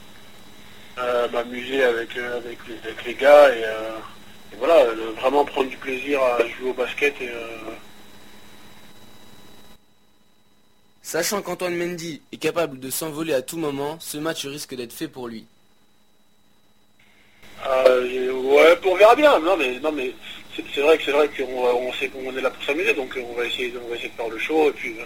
[0.97, 4.85] euh, m'amuser avec, euh, avec, les, avec les gars et, et voilà,
[5.21, 7.29] vraiment prendre du plaisir à jouer au basket et
[11.03, 15.07] Sachant qu'Antoine Mendy est capable de s'envoler à tout moment, ce match risque d'être fait
[15.07, 15.45] pour lui.
[17.65, 18.26] Euh,
[18.57, 19.39] ouais, on verra bien.
[19.39, 20.13] Non, mais non, mais
[20.73, 23.37] c'est vrai que c'est vrai qu'on on sait qu'on est là pour s'amuser, donc on
[23.37, 25.03] va essayer, de faire le show et puis euh,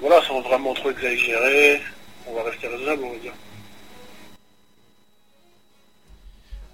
[0.00, 1.80] voilà, sans vraiment trop exagérer,
[2.26, 3.32] on va rester raisonnable, on va dire.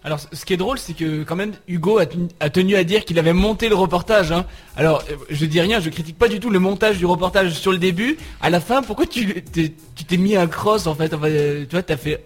[0.05, 2.07] Alors, ce qui est drôle, c'est que quand même Hugo a
[2.49, 4.31] tenu, à dire qu'il avait monté le reportage.
[4.31, 4.47] hein.
[4.77, 7.73] Alors, euh, je dis rien, je critique pas du tout le montage du reportage sur
[7.73, 8.17] le début.
[8.41, 11.13] À la fin, pourquoi tu t'es mis un cross en fait?
[11.13, 12.25] Euh, Tu vois, t'as fait.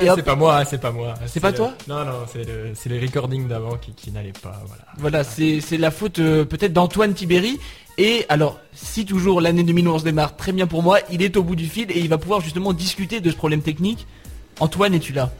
[0.00, 0.08] Et.
[0.14, 1.14] C'est pas moi, c'est pas moi.
[1.26, 4.32] C'est pas le- toi Non, non, c'est le, c'est les recordings d'avant qui, qui n'allaient
[4.32, 4.82] pas, voilà.
[4.98, 7.58] Voilà, c'est c'est la faute euh, peut-être d'Antoine Tibéry.
[7.98, 11.56] Et alors, si toujours l'année 2011 démarre très bien pour moi, il est au bout
[11.56, 14.06] du fil et il va pouvoir justement discuter de ce problème technique.
[14.60, 15.30] Antoine, es-tu là?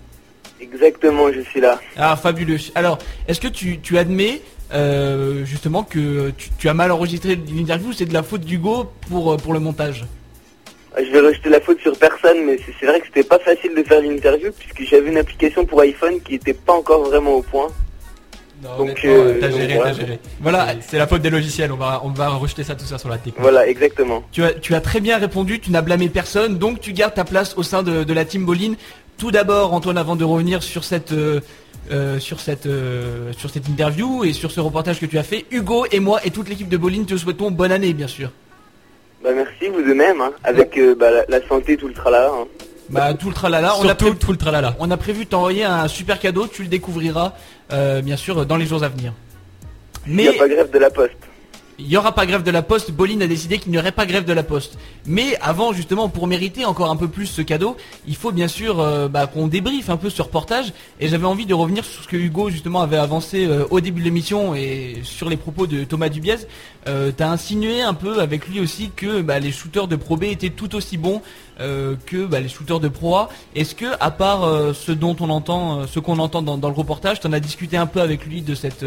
[0.59, 1.79] Exactement, je suis là.
[1.99, 2.57] Ah, fabuleux.
[2.75, 4.41] Alors, est-ce que tu, tu admets
[4.73, 9.33] euh, justement que tu, tu as mal enregistré l'interview C'est de la faute d'Hugo pour,
[9.33, 10.07] euh, pour le montage?
[10.99, 13.83] Je vais rejeter la faute sur personne, mais c'est vrai que c'était pas facile de
[13.83, 17.69] faire l'interview puisque j'avais une application pour iPhone qui était pas encore vraiment au point.
[18.63, 19.91] Non, Donc, honnêtement, euh, t'as géré, voilà.
[19.91, 20.19] t'as géré.
[20.41, 20.67] Voilà.
[20.81, 23.19] C'est- la faute des logiciels, on va, on va rejeter ça tout ça sur la
[23.19, 23.37] technique.
[23.41, 24.23] Voilà, exactement.
[24.33, 27.25] Tu as, tu as très bien répondu, tu n'as blâmé personne, donc tu gardes ta
[27.25, 28.77] place au sein de, de la team Boline.
[29.19, 31.41] Tout d'abord, Antoine, avant de revenir sur cette, euh,
[31.91, 35.45] euh, sur, cette, euh, sur cette interview et sur ce reportage que tu as fait,
[35.51, 38.31] Hugo et moi et toute l'équipe de Boline te souhaitons bonne année, bien sûr.
[39.27, 42.31] Bah merci vous de même, hein, avec euh, bah, la, la santé tout le tralala.
[42.33, 42.47] Hein.
[42.89, 44.77] Bah tout le tralala, on a, prévu, tout le tralala.
[44.79, 47.33] on a prévu de t'envoyer un super cadeau, tu le découvriras
[47.73, 49.13] euh, bien sûr dans les jours à venir.
[50.07, 51.17] Il n'y Mais a pas grève de la poste.
[51.79, 54.07] Il n'y aura pas grève de la poste, Boline a décidé qu'il n'y aurait pas
[54.07, 54.79] grève de la poste.
[55.05, 58.81] Mais avant justement pour mériter encore un peu plus ce cadeau, il faut bien sûr
[58.81, 62.09] euh, bah, qu'on débriefe un peu ce reportage et j'avais envie de revenir sur ce
[62.09, 65.85] que Hugo justement avait avancé euh, au début de l'émission et sur les propos de
[65.85, 66.37] Thomas Dubiez.
[66.89, 70.25] Euh, T'as insinué un peu avec lui aussi que bah, les shooters de Pro B
[70.25, 71.21] étaient tout aussi bons
[71.61, 73.29] euh, que bah, les shooters de Pro A.
[73.55, 77.33] Est-ce que à part ce dont on entend, ce qu'on entend dans, le reportage, t'en
[77.33, 78.85] as discuté un peu avec lui de cette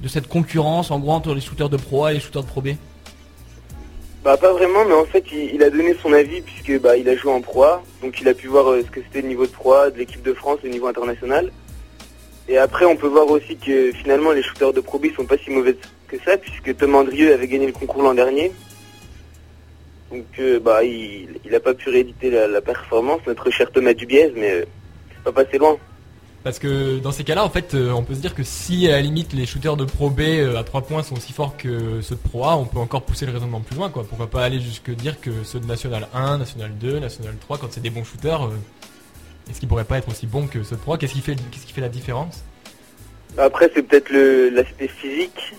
[0.00, 2.48] de cette concurrence en gros entre les shooters de Pro A et les shooters de
[2.48, 2.68] Pro B
[4.22, 7.16] Bah pas vraiment, mais en fait il, a donné son avis puisque bah il a
[7.16, 9.46] joué en Pro A, donc il a pu voir euh, ce que c'était le niveau
[9.46, 11.52] de Pro A de l'équipe de France au niveau international.
[12.48, 15.36] Et après on peut voir aussi que finalement les shooters de Pro B sont pas
[15.38, 18.52] si mauvais que ça puisque Tom Andrieux avait gagné le concours l'an dernier.
[20.10, 23.94] Donc euh, bah il, il a pas pu rééditer la, la performance, notre cher Thomas
[23.94, 24.64] Dubiez, mais euh,
[25.10, 25.76] c'est pas passé loin.
[26.48, 28.92] Parce que dans ces cas-là, en fait, euh, on peut se dire que si à
[28.92, 32.00] la limite les shooters de Pro B euh, à 3 points sont aussi forts que
[32.00, 34.02] ceux de Pro A, on peut encore pousser le raisonnement plus loin, quoi.
[34.08, 37.66] Pourquoi pas aller jusque dire que ceux de National 1, National 2, National 3, quand
[37.70, 38.48] c'est des bons shooters, euh,
[39.50, 40.96] est-ce qu'ils pourraient pas être aussi bons que ceux de Pro A?
[40.96, 42.42] Qu'est-ce qui fait, qu'est-ce qui fait la différence?
[43.36, 45.52] Après c'est peut-être le- l'aspect physique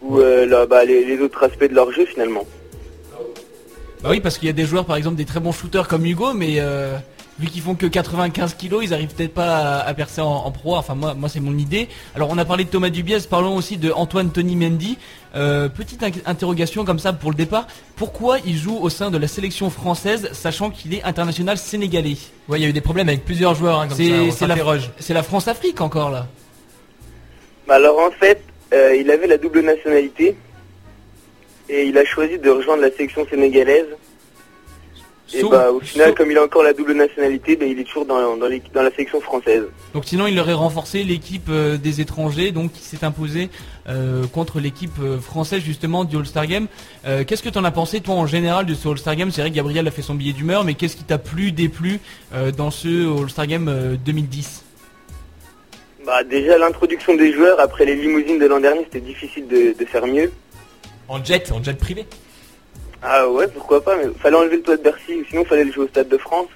[0.00, 2.46] ou euh, là, bah, les, les autres aspects de leur jeu finalement.
[4.02, 6.04] Bah oui, parce qu'il y a des joueurs, par exemple, des très bons shooters comme
[6.06, 6.96] Hugo, mais euh,
[7.42, 10.50] vu qu'ils font que 95 kilos, ils arrivent peut-être pas à, à percer en, en
[10.52, 10.76] pro.
[10.76, 11.88] Enfin moi, moi c'est mon idée.
[12.14, 14.96] Alors on a parlé de Thomas Dubiez, parlons aussi de Antoine Tony Mendy.
[15.34, 17.66] Euh, petite in- interrogation comme ça pour le départ.
[17.96, 22.16] Pourquoi il joue au sein de la sélection française, sachant qu'il est international sénégalais?
[22.48, 24.30] Ouais, il y a eu des problèmes avec plusieurs joueurs hein, comme ça.
[24.30, 24.56] C'est la,
[25.20, 26.26] la France-Afrique encore là.
[27.66, 30.36] Bah alors en fait, euh, il avait la double nationalité
[31.68, 33.86] et il a choisi de rejoindre la sélection sénégalaise.
[35.34, 37.78] Et Sauf- bah au final, sauf- comme il a encore la double nationalité, bah, il
[37.80, 39.64] est toujours dans, dans, dans la sélection française.
[39.94, 43.48] Donc sinon il aurait renforcé l'équipe euh, des étrangers, donc qui s'est imposée
[43.88, 46.66] euh, contre l'équipe euh, française justement du All-Star Game.
[47.06, 49.30] Euh, qu'est-ce que tu en as pensé toi en général de ce All-Star Game?
[49.30, 52.00] C'est vrai que Gabriel a fait son billet d'humeur, mais qu'est-ce qui t'a plu, déplu
[52.56, 54.64] dans ce All-Star Game euh, 2010
[56.06, 59.84] Bah déjà l'introduction des joueurs après les limousines de l'an dernier, c'était difficile de, de
[59.86, 60.30] faire mieux.
[61.08, 62.06] En jet, en jet privé?
[63.02, 65.72] Ah ouais, pourquoi pas, mais fallait enlever le toit de Bercy, ou sinon fallait le
[65.72, 66.48] jouer au Stade de France.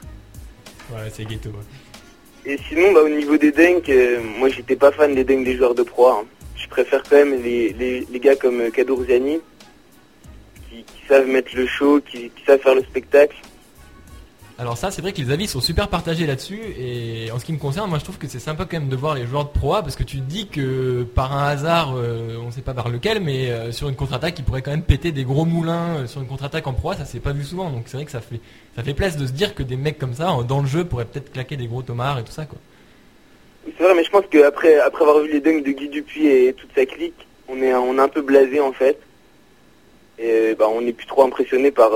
[0.92, 1.48] Ouais, c'est ghetto.
[1.50, 2.52] ouais.
[2.52, 5.56] Et sinon, bah, au niveau des dunks, euh, moi j'étais pas fan des dunks des
[5.56, 6.08] joueurs de pro.
[6.08, 6.24] hein.
[6.56, 9.40] Je préfère quand même les, les, les gars comme euh, Kadourziani,
[10.70, 13.36] qui, qui savent mettre le show, qui, qui savent faire le spectacle.
[14.58, 16.60] Alors ça, c'est vrai que les avis sont super partagés là-dessus.
[16.78, 18.96] Et en ce qui me concerne, moi je trouve que c'est sympa quand même de
[18.96, 22.38] voir les joueurs de Pro parce que tu te dis que par un hasard, euh,
[22.42, 25.12] on sait pas par lequel, mais euh, sur une contre-attaque, ils pourraient quand même péter
[25.12, 26.96] des gros moulins euh, sur une contre-attaque en Pro A.
[26.96, 27.68] Ça s'est pas vu souvent.
[27.68, 28.40] Donc c'est vrai que ça fait
[28.76, 31.04] ça fait plaisir de se dire que des mecs comme ça, dans le jeu, pourraient
[31.04, 32.58] peut-être claquer des gros tomards et tout ça quoi.
[33.76, 36.54] C'est vrai, mais je pense qu'après après avoir vu les dunks de Guy Dupuis et
[36.54, 38.98] toute sa clique, on est, on est un peu blasé en fait.
[40.18, 41.90] Et bah, on n'est plus trop impressionné par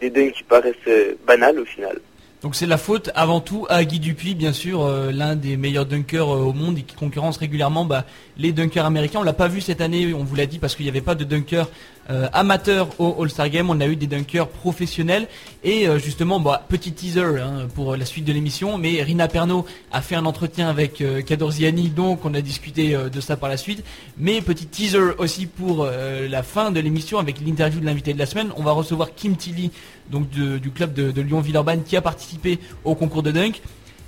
[0.00, 2.00] des dunks qui paraissent banals au final.
[2.40, 5.86] Donc c'est la faute avant tout à Guy Dupuis, bien sûr, euh, l'un des meilleurs
[5.86, 8.04] dunkers euh, au monde et qui concurrence régulièrement bah,
[8.36, 9.18] les dunkers américains.
[9.18, 11.16] On l'a pas vu cette année, on vous l'a dit, parce qu'il n'y avait pas
[11.16, 11.68] de dunkers
[12.10, 13.70] euh, amateurs au All-Star Game.
[13.70, 15.26] On a eu des dunkers professionnels.
[15.64, 20.00] Et justement, bah, petit teaser hein, pour la suite de l'émission, mais Rina Perno a
[20.00, 23.84] fait un entretien avec Kadorziani, donc on a discuté de ça par la suite.
[24.16, 28.26] Mais petit teaser aussi pour la fin de l'émission avec l'interview de l'invité de la
[28.26, 28.52] semaine.
[28.56, 29.72] On va recevoir Kim Tilly,
[30.10, 33.60] donc du club de, Lyon-Villeurbanne, qui a participé au concours de dunk.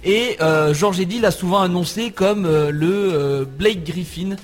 [0.05, 4.37] Et euh, Georges Eddy l'a souvent annoncé comme euh, le euh, Blake Griffin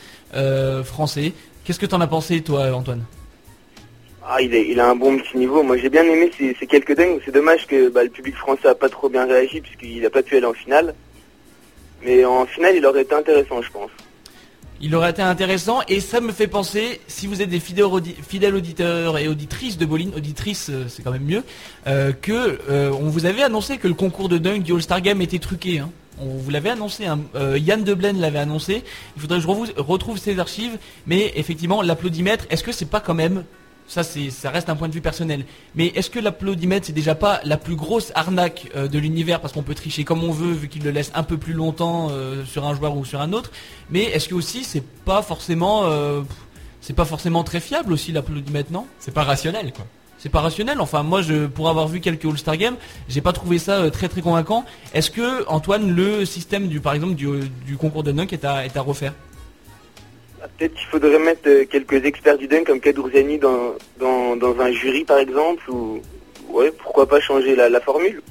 [0.85, 1.33] français.
[1.65, 3.05] Qu'est-ce que t'en as pensé, toi, Antoine?
[4.23, 5.63] Ah, il, est, il a un bon petit niveau.
[5.63, 7.23] Moi, j'ai bien aimé ces, quelques dunks.
[7.25, 10.23] C'est dommage que bah, le public français a pas trop bien réagi puisqu'il a pas
[10.23, 10.95] pu aller en finale.
[12.05, 13.91] Mais en finale, il aurait été intéressant, je pense.
[14.81, 18.15] Il aurait été intéressant et ça me fait penser, si vous êtes des fidèles, audi-
[18.29, 21.45] fidèles auditeurs et auditrices de Bolin, auditrices euh, c'est quand même mieux,
[21.87, 25.23] euh, que euh, on vous avait annoncé que le concours de dunk du All-Star Game
[25.23, 25.79] était truqué.
[25.79, 25.91] hein.
[26.21, 27.21] On vous l'avait annoncé, hein.
[27.35, 28.85] Euh, Yann Deblaine l'avait annoncé.
[29.17, 33.15] Il faudrait que je retrouve ces archives, mais effectivement l'applaudimètre, est-ce que c'est pas quand
[33.15, 33.45] même
[33.87, 35.45] ça, ça reste un point de vue personnel.
[35.75, 39.41] Mais est-ce que l'applaudimètre, c'est déjà pas la plus grosse arnaque euh, de l'univers?
[39.41, 42.09] Parce qu'on peut tricher comme on veut vu qu'il le laisse un peu plus longtemps
[42.11, 43.51] euh, sur un joueur ou sur un autre
[43.91, 46.23] Mais est-ce que aussi c'est pas forcément, euh,
[46.81, 48.87] c'est pas forcément très fiable aussi l'applaudimètre, non?
[48.99, 49.87] C'est pas rationnel quoi.
[50.19, 50.81] C'est pas rationnel.
[50.81, 54.23] Enfin, moi, je, pour avoir vu quelques All-Star Games, j'ai pas trouvé ça très très
[54.23, 54.65] convaincant.
[54.95, 57.29] Est-ce que Antoine, le système du, par exemple, du,
[57.67, 59.13] du concours de dunk est à, est à refaire?
[60.59, 65.05] Peut-être qu'il faudrait mettre euh, quelques experts du dunk comme Kadourziani dans, dans, un jury,
[65.05, 65.63] par exemple,
[66.79, 68.23] pourquoi pas changer la, formule.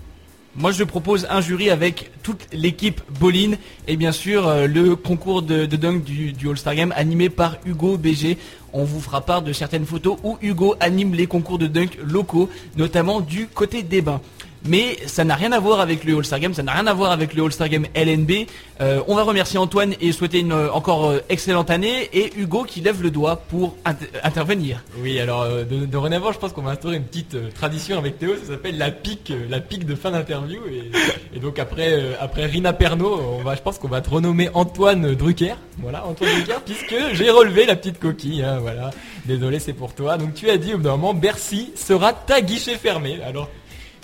[0.55, 3.55] Moi, je propose un jury avec toute l'équipe Bolin
[3.87, 7.57] et bien sûr euh, le concours de, de dunk du, du All-Star Game animé par
[7.65, 8.37] Hugo BG.
[8.71, 12.49] On vous fera part de certaines photos où Hugo anime les concours de dunk locaux,
[12.77, 14.21] notamment du côté des bains.
[14.67, 17.11] Mais ça n'a rien à voir avec le All-Star Game, ça n'a rien à voir
[17.11, 18.47] avec le All-Star Game LNB.
[18.81, 22.63] Euh, on va remercier Antoine et souhaiter une euh, encore euh, excellente année et Hugo
[22.63, 24.83] qui lève le doigt pour inter- intervenir.
[24.99, 28.53] Oui, alors de, dorénavant, je pense qu'on va instaurer une petite tradition avec Théo, ça
[28.53, 30.59] s'appelle la pique, la pique de fin d'interview.
[30.71, 34.49] Et, et donc après, après Rina Perno, on va, je pense qu'on va te renommer
[34.55, 35.55] Antoine Drucker.
[35.77, 38.43] Voilà, Antoine Drucker, puisque j'ai relevé la petite coquille.
[38.43, 38.89] hein, voilà,
[39.25, 40.17] désolé, c'est pour toi.
[40.17, 43.19] Donc tu as dit au bout d'un moment, Bercy sera ta guichet fermé.
[43.25, 43.49] Alors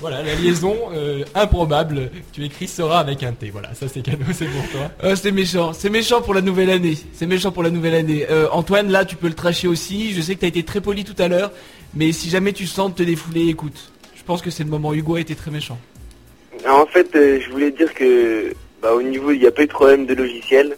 [0.01, 2.09] voilà, la liaison euh, improbable.
[2.33, 3.51] Tu écris sera avec un T.
[3.51, 4.91] Voilà, ça c'est cadeau, c'est pour toi.
[5.03, 6.97] Euh, c'est méchant, c'est méchant pour la nouvelle année.
[7.13, 8.25] C'est méchant pour la nouvelle année.
[8.29, 10.13] Euh, Antoine, là, tu peux le tracher aussi.
[10.13, 11.51] Je sais que tu as été très poli tout à l'heure,
[11.93, 13.91] mais si jamais tu sens de te défouler, écoute.
[14.15, 14.93] Je pense que c'est le moment.
[14.93, 15.79] Hugo a été très méchant.
[16.67, 19.67] En fait, euh, je voulais dire que bah, au niveau, il n'y a pas eu
[19.67, 20.77] de problème de logiciel.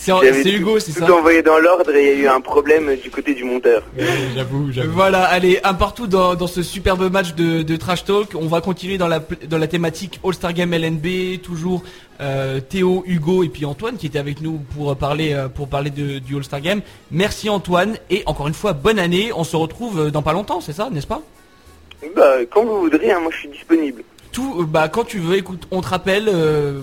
[0.00, 2.40] C'est tout- Hugo, c'est tout ça envoyé dans l'ordre et il y a eu un
[2.40, 3.82] problème du côté du monteur.
[4.34, 4.92] j'avoue, j'avoue.
[4.92, 8.30] Voilà, allez, un partout dans, dans ce superbe match de, de Trash Talk.
[8.34, 11.40] On va continuer dans la, dans la thématique All-Star Game LNB.
[11.42, 11.82] Toujours
[12.20, 15.90] euh, Théo, Hugo et puis Antoine qui était avec nous pour parler, euh, pour parler
[15.90, 16.80] de, du All-Star Game.
[17.10, 19.30] Merci Antoine et encore une fois, bonne année.
[19.34, 21.20] On se retrouve euh, dans pas longtemps, c'est ça, n'est-ce pas?
[22.16, 24.02] Bah, quand vous voudrez, hein, moi je suis disponible.
[24.32, 26.80] tout, bah quand tu veux, écoute, on te rappelle euh,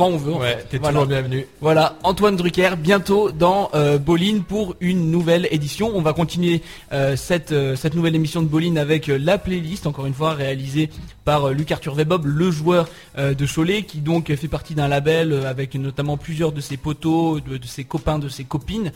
[0.00, 0.32] quand on veut.
[0.32, 0.92] Ouais, t'es Voilà.
[0.94, 1.46] toujours bienvenu.
[1.60, 5.90] Voilà, Antoine Drucker, bientôt dans euh, Boline pour une nouvelle édition.
[5.94, 9.86] On va continuer euh, cette, euh, cette nouvelle émission de Boline avec euh, la playlist,
[9.86, 10.88] encore une fois réalisée
[11.26, 15.74] par Luc Arthur Webob, le joueur de Cholet, qui donc fait partie d'un label avec
[15.74, 18.90] notamment plusieurs de ses potos, de, de ses copains, de ses copines.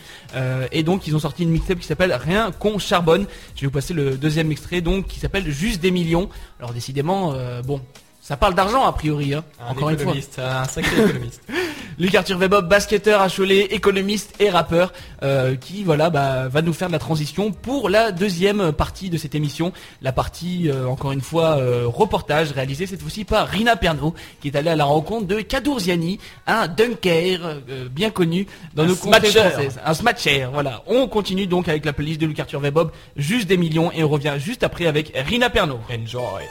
[0.73, 3.27] Et donc ils ont sorti une mixtape qui s'appelle Rien qu'on charbonne.
[3.55, 6.29] Je vais vous passer le deuxième extrait donc qui s'appelle Juste des millions.
[6.59, 7.81] Alors décidément, bon,
[8.25, 10.15] ça parle d'argent a priori, hein, Un encore une fois.
[10.39, 11.43] un sacré économiste.
[11.99, 16.73] Luc Arthur Webob, basketteur à Cholet, économiste et rappeur, euh, qui voilà bah, va nous
[16.73, 21.13] faire de la transition pour la deuxième partie de cette émission, la partie euh, encore
[21.13, 24.87] une fois euh, reportage réalisé cette fois-ci par Rina Pernaud, qui est allée à la
[24.87, 30.49] rencontre de Kadourziani, un dunker euh, bien connu dans Un nos contrées françaises, un smatcher.
[30.51, 34.03] Voilà, on continue donc avec la playlist de Luc Arthur Webob, juste des millions, et
[34.03, 35.81] on revient juste après avec Rina Pernaud.
[35.91, 36.43] Enjoy.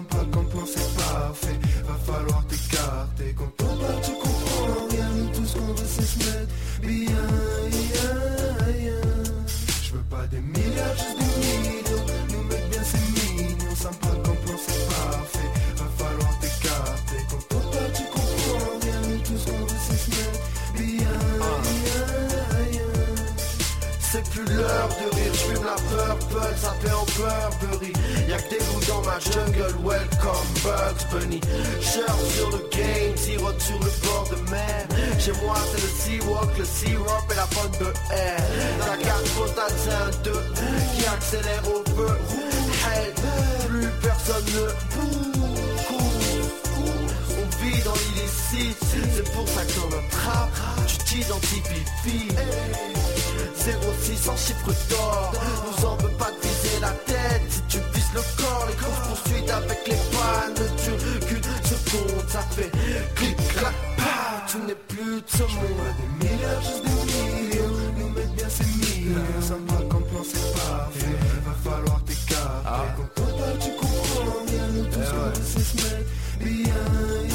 [0.00, 0.79] Mignon, sympa comme
[24.70, 27.92] L'heure de rire, je la purple, ça fait en Burberry
[28.28, 31.40] Y'a que des loups dans ma jungle, welcome Bugs Bunny.
[31.80, 34.86] Surf sur le game, sirote sur le bord de mer.
[35.18, 38.42] Chez moi c'est le Seawalk, le Sea-Rock et la bonne de air.
[38.78, 40.30] La carte postale c'est un 2
[40.94, 42.18] qui accélère au feu.
[42.86, 43.12] Hey,
[43.66, 45.40] plus personne ne bouge
[47.62, 48.78] vit dans l'illicite,
[49.14, 50.50] c'est pour ça que dans notre rap,
[50.86, 52.28] tu t'identifies.
[54.02, 55.32] 06 en chiffre d'or,
[55.66, 57.42] nous en veut pas te viser la tête.
[57.48, 62.28] Si tu vises le corps, les courses poursuites avec les pannes ne durent qu'une seconde,
[62.28, 62.70] ça fait
[63.14, 65.90] clic clac, pa, tu n'es plus de ce monde.
[65.98, 71.18] Des milliards, juste des millions Nous mettre bien c'est millions Sympa comme plan c'est parfait
[71.44, 77.29] Va falloir t'écarter Quand on tu comprends bien Nous veut c'est se mettre bien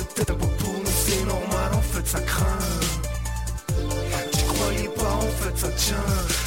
[0.00, 2.68] Le tempo pour nous c'est normal En fait ça craint.
[4.32, 5.96] Tu croyais pas en fait ça tient.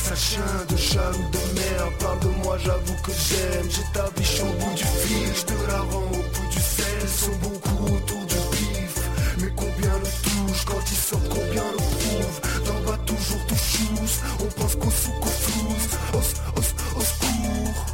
[0.05, 3.67] Ça chien de jaloux de merde Parle de moi j'avoue que j'aime.
[3.69, 7.07] J'ai ta biche au bout du fil Je te la rends au bout du sel.
[7.07, 8.95] Sont beaucoup autour du pif
[9.39, 14.17] Mais combien le touche Quand ils sortent combien le prouve D'en bas toujours tout chousse
[14.39, 16.17] On pense qu'au sous qu'au flouze Au,
[16.57, 16.63] au,
[16.99, 17.85] au secours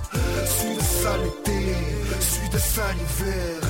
[0.55, 1.75] Suis de saleté
[2.21, 3.69] Suis de salivaire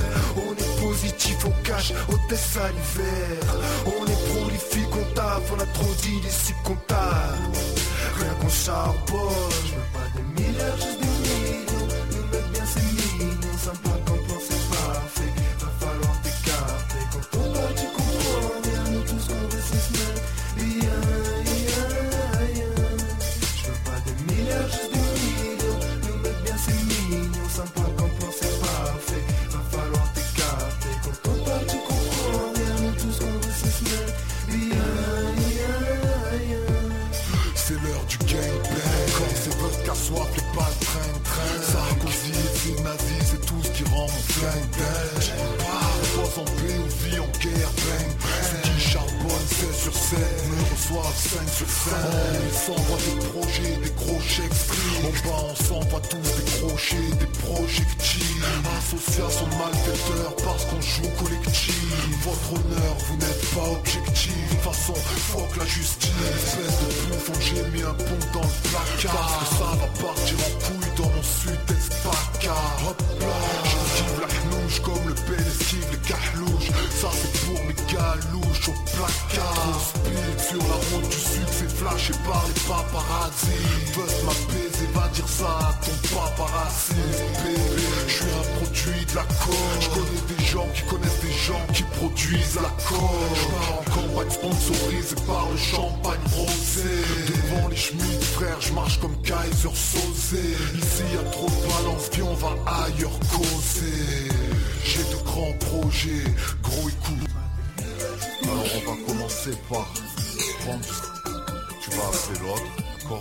[1.40, 6.20] positif, on cache Hôtesse salivaire On est prolifique, on taffe On a trop dit
[6.64, 6.98] qu'on tape
[8.18, 9.30] Rien qu'on charbonne
[9.66, 10.99] Je veux pas des milliards, juste
[51.16, 54.52] 5 sur 5 On s'envoie des projets, des gros chèques
[54.98, 58.44] En bas on s'envoie tous des crochets, des projectiles
[58.78, 61.82] Association de malfaiteurs parce qu'on joue collectif
[62.24, 67.32] Votre honneur, vous n'êtes pas objectif De toute façon, fuck la justice Espèce de bouffon,
[67.40, 70.79] j'ai mis un pont dans le placard Parce que ça va partir en couille
[81.90, 83.58] flashé par les paparazzi
[83.94, 89.14] Buzz ma baiser, va dire ça à ton paparazzi Bébé, je suis un produit de
[89.14, 93.46] la cause Je connais des gens qui connaissent des gens qui produisent la cause Je
[93.46, 96.90] pars en campagne sponsorisée par le champagne rosé.
[97.28, 100.56] Devant les schmitts frère, je marche comme Kaiser Sosé.
[100.74, 104.28] Ici y a trop de balance, viens on va ailleurs causer.
[104.84, 106.24] J'ai de grands projets,
[106.62, 107.28] gros écoute
[108.44, 109.86] Alors on va commencer par
[110.60, 111.19] prendre,
[111.96, 112.62] l'autre
[113.00, 113.20] d'accord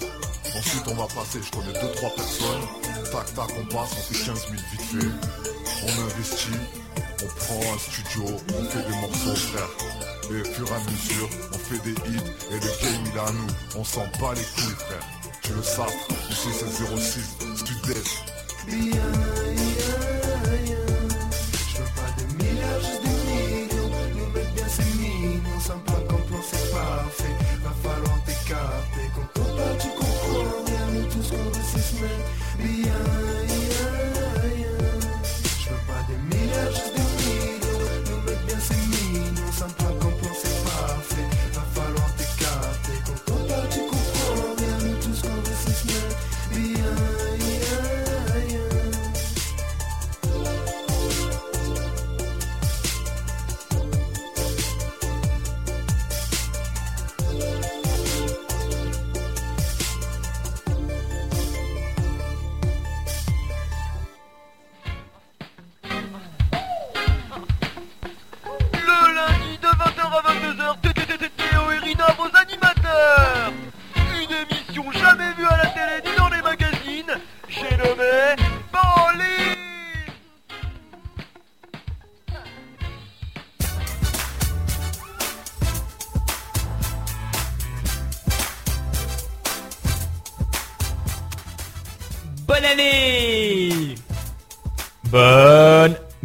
[0.58, 2.66] Ensuite on va passer, je connais 2-3 personnes,
[3.12, 5.08] tac tac on passe, on fait 15 000 vite fait,
[5.84, 6.60] on investit,
[7.22, 9.70] on prend un studio, on fait des morceaux frère.
[10.32, 13.20] Et au fur et à mesure, on fait des hits et le game il est
[13.20, 15.06] à nous, on s'en bat les couilles frère.
[15.44, 15.82] Tu le sais,
[16.32, 19.39] ici c'est 06, Studess.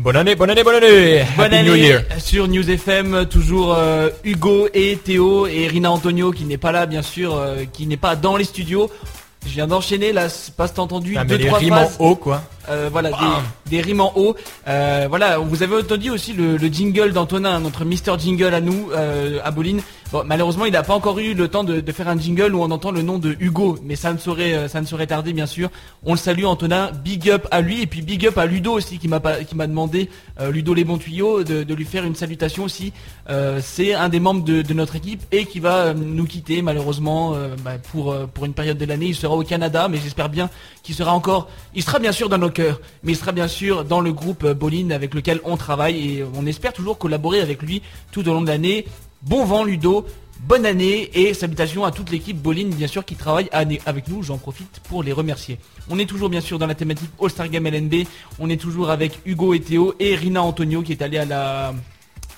[0.05, 1.25] Bonne, année, bonne année, bonne année.
[1.35, 2.03] Bonne Happy New année Year.
[2.19, 6.85] sur News FM, toujours euh, Hugo et Théo et Rina Antonio qui n'est pas là
[6.85, 8.91] bien sûr, euh, qui n'est pas dans les studios.
[9.47, 10.29] Je viens d'enchaîner là,
[10.59, 12.43] pas t'as entendu Ah, deux trois rimes en haut, quoi.
[12.71, 14.35] Euh, voilà, des, des rimes en haut.
[14.69, 18.91] Euh, voilà, vous avez entendu aussi le, le jingle d'Antonin, notre Mister Jingle à nous,
[18.95, 19.81] euh, à Boline.
[20.23, 22.91] Malheureusement, il n'a pas encore eu le temps de, faire un jingle où on entend
[22.91, 25.71] le nom de Hugo, mais ça ne saurait, euh, ça ne tarder, bien sûr.
[26.05, 26.91] On le salue, Antonin.
[26.93, 30.09] Big up à lui et puis big up à Ludo aussi qui m'a demandé,
[30.41, 32.93] euh, Ludo les bons tuyaux, de, lui faire une salutation aussi.
[33.29, 37.79] Euh, C'est un des membres de, notre équipe et qui va nous quitter malheureusement bah,
[37.93, 39.07] pour pour une période de l'année.
[39.07, 40.51] Il sera au Canada, mais j'espère bien
[40.83, 41.49] qu'il sera encore.
[41.75, 44.45] Il sera bien sûr dans nos cœurs, mais il sera bien sûr dans le groupe
[44.47, 48.43] Boline avec lequel on travaille et on espère toujours collaborer avec lui tout au long
[48.43, 48.85] de l'année.
[49.27, 50.07] Bon vent Ludo,
[50.41, 54.23] bonne année et salutations à toute l'équipe Boline bien sûr qui travaille avec nous.
[54.23, 55.59] J'en profite pour les remercier.
[55.89, 58.07] On est toujours bien sûr dans la thématique All-Star Game LNB.
[58.39, 61.75] On est toujours avec Hugo et Théo et Rina Antonio qui est allé à la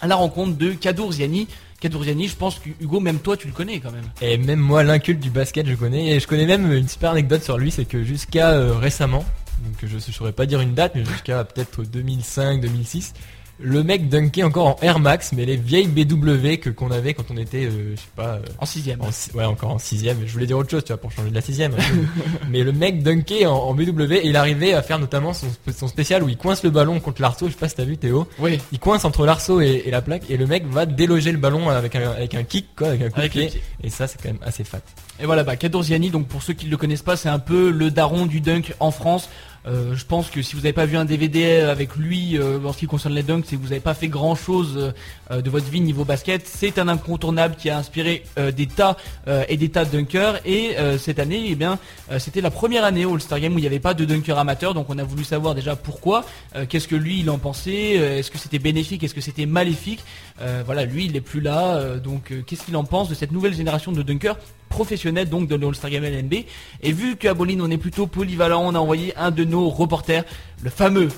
[0.01, 1.49] à la rencontre de Kadour Ziani.
[1.83, 4.05] Je pense que Hugo, même toi, tu le connais quand même.
[4.21, 6.17] Et même moi, l'inculte du basket, je connais.
[6.17, 9.25] Et je connais même une super anecdote sur lui, c'est que jusqu'à euh, récemment,
[9.65, 13.13] donc je ne saurais pas dire une date, mais jusqu'à peut-être 2005-2006,
[13.59, 17.25] le mec dunkait encore en Air Max, mais les vieilles BW que qu'on avait quand
[17.31, 19.01] on était, euh, je sais pas, euh, En sixième.
[19.01, 20.19] en ouais, encore en sixième.
[20.27, 21.73] Je voulais dire autre chose, tu vois, pour changer de la sixième.
[22.51, 25.89] mais le mec dunkait en, en BW et il arrivait à faire notamment son, son
[25.89, 27.47] spécial où il coince le ballon contre l'arceau.
[27.47, 28.29] Je sais pas si t'as vu Théo.
[28.39, 28.59] Oui.
[28.73, 31.69] Il coince entre l'arceau et, et la plaque et le mec va déloger le ballon
[31.71, 33.47] avec un, avec un kick, quoi, avec un coup de Avec pied.
[33.49, 33.63] pied.
[33.83, 34.81] Et ça, c'est quand même assez fat.
[35.19, 37.39] Et voilà, bah, Kadour Ziani, donc pour ceux qui ne le connaissent pas, c'est un
[37.39, 39.31] peu le daron du dunk en France.
[39.67, 42.73] Euh, je pense que si vous n'avez pas vu un DVD avec lui euh, en
[42.73, 44.93] ce qui concerne les dunks, c'est que vous n'avez pas fait grand chose
[45.31, 46.47] de votre vie niveau basket.
[46.47, 48.97] C'est un incontournable qui a inspiré euh, des tas
[49.29, 50.41] euh, et des tas de dunkers.
[50.45, 53.63] Et euh, cette année, eh euh, c'était la première année au All-Star Game où il
[53.63, 54.75] n'y avait pas de dunker amateur.
[54.75, 58.19] Donc on a voulu savoir déjà pourquoi, euh, qu'est-ce que lui il en pensait, euh,
[58.19, 60.01] est-ce que c'était bénéfique, est-ce que c'était maléfique.
[60.41, 61.77] Euh, voilà, lui il est plus là.
[61.77, 64.37] euh, donc euh, qu'est-ce qu'il en pense de cette nouvelle génération de dunkers
[64.69, 66.35] professionnels donc de l'All-Star Game LNB
[66.83, 70.25] Et vu qu'à Bolin on est plutôt polyvalent, on a envoyé un de nos reporters,
[70.63, 71.09] le fameux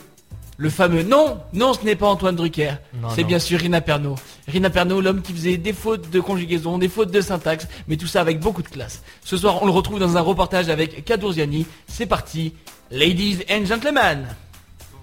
[0.61, 2.73] le fameux non, non, ce n'est pas Antoine Drucker.
[3.15, 4.17] C'est bien sûr Rina Pernaud.
[4.49, 8.09] Rina Pernaud, l'homme qui faisait des fautes de conjugaison, des fautes de syntaxe, mais tout
[8.09, 9.05] ça avec beaucoup de classe.
[9.25, 11.65] Ce soir, on le retrouve dans un reportage avec Kadourziani.
[11.87, 12.55] C'est parti,
[12.91, 14.27] ladies and gentlemen.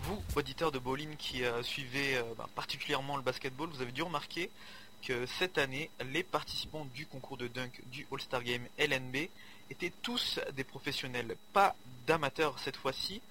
[0.04, 4.04] Vous, auditeurs de Bowling qui euh, suivez euh, bah, particulièrement le basketball, vous avez dû
[4.04, 4.50] remarquer
[5.40, 9.30] cette année, les participants du concours de dunk du All-Star Game LNB
[9.70, 11.76] étaient tous des professionnels, pas
[12.08, 13.22] d'amateurs cette fois-ci.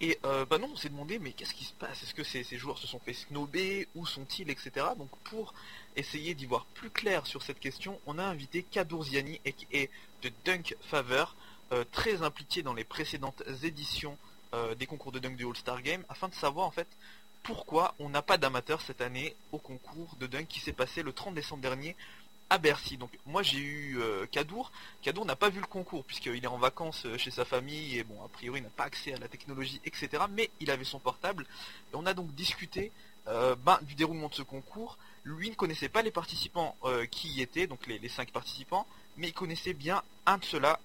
[0.00, 2.02] Et euh, bah non, on s'est demandé, mais qu'est-ce qui se passe?
[2.02, 3.86] Est-ce que ces, joueurs se sont fait snober?
[3.94, 4.50] Où sont-ils?
[4.50, 4.70] Etc.
[4.98, 5.54] Donc pour
[5.94, 9.90] essayer d'y voir plus clair sur cette question, on a invité Kadourziani, et qui est
[10.22, 11.36] de Dunk Favor,
[11.70, 14.18] euh, très impliqué dans les précédentes éditions
[14.54, 16.88] euh, des concours de dunk du All-Star Game, afin de savoir en fait
[17.42, 21.12] pourquoi on n'a pas d'amateurs cette année au concours de dunk qui s'est passé le
[21.12, 21.96] 30 décembre dernier
[22.50, 22.96] à Bercy.
[22.96, 24.70] Donc moi j'ai eu euh, Kadour.
[25.02, 28.04] Kadour n'a pas vu le concours puisqu'il est en vacances euh, chez sa famille et
[28.04, 30.24] bon a priori il n'a pas accès à la technologie etc.
[30.30, 31.44] Mais il avait son portable
[31.92, 32.92] et on a donc discuté
[33.28, 34.98] euh, ben, du déroulement de ce concours.
[35.24, 38.86] Lui ne connaissait pas les participants euh, qui y étaient, donc les, les cinq participants,
[39.16, 40.80] mais il connaissait bien un de ceux-là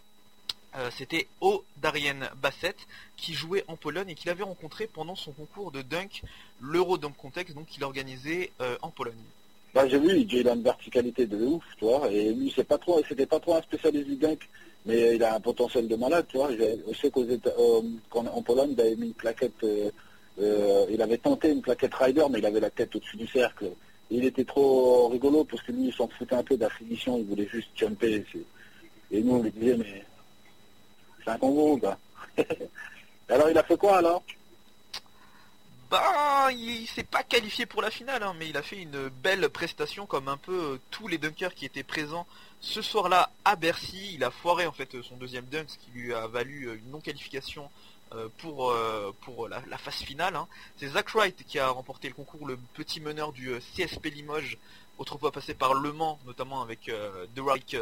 [0.75, 2.75] Euh, C'était O Darien Bassett
[3.15, 6.21] qui jouait en Pologne et qu'il avait rencontré pendant son concours de dunk,
[6.61, 9.15] l'Euro Dunk Contest, donc qu'il organisait euh, en Pologne.
[9.73, 12.77] Bah, j'ai vu, il a une verticalité de ouf, tu vois, et lui, c'est pas
[12.77, 14.47] trop, c'était pas trop un spécialiste du dunk,
[14.85, 16.49] mais il a un potentiel de malade, tu vois.
[16.51, 19.89] Je sais qu'en- en Pologne, il avait mis une plaquette, euh,
[20.39, 23.71] euh, il avait tenté une plaquette rider, mais il avait la tête au-dessus du cercle.
[24.09, 27.17] Il était trop rigolo parce que lui, il s'en foutait un peu de la finition,
[27.17, 28.23] il voulait juste jumper.
[29.11, 30.05] Et nous, on lui disait, mais
[31.27, 31.97] c'est un
[33.29, 34.23] alors, il a fait quoi, alors?
[35.89, 39.49] Bah, il, s'est pas qualifié pour la finale, hein, mais il a fait une belle
[39.49, 42.27] prestation comme un peu euh, tous les dunkers qui étaient présents
[42.59, 44.13] ce soir-là à Bercy.
[44.13, 46.91] Il a foiré en fait son deuxième dunk, ce qui lui a valu euh, une
[46.91, 47.69] non-qualification
[48.13, 50.35] euh, pour, la, phase finale.
[50.35, 50.47] hein.
[50.77, 54.57] C'est Zach Wright qui a remporté le concours, le petit meneur du CSP Limoges,
[54.97, 57.25] autrefois passé par Le Mans, notamment avec euh,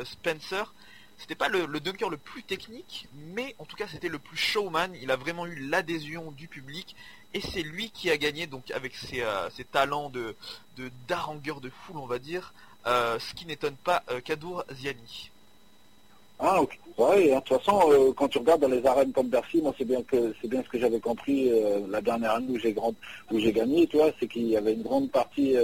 [0.06, 0.74] Spencer.
[1.18, 4.92] C'était pas le, dunker le plus technique, mais en tout cas c'était le plus showman.
[5.02, 6.96] Il a vraiment eu l'adhésion du public
[7.34, 10.36] et c'est lui qui a gagné donc avec ses, euh, talents de
[10.78, 12.54] de de foule on va dire,
[12.88, 15.32] euh, ce qui n'étonne pas euh, Kadour Ziani.
[16.38, 16.78] Ah, ok.
[16.98, 19.86] Ouais, de toute façon, euh, quand tu regardes dans les arènes comme Bercy, moi, c'est
[19.86, 21.50] bien que c'est bien ce que j'avais compris
[21.90, 22.94] la dernière année où j'ai grand,
[23.32, 25.56] où j'ai gagné, tu vois, c'est qu'il y avait une grande partie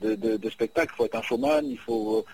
[0.00, 0.92] de, spectacle.
[0.94, 2.24] Il faut être un showman, il faut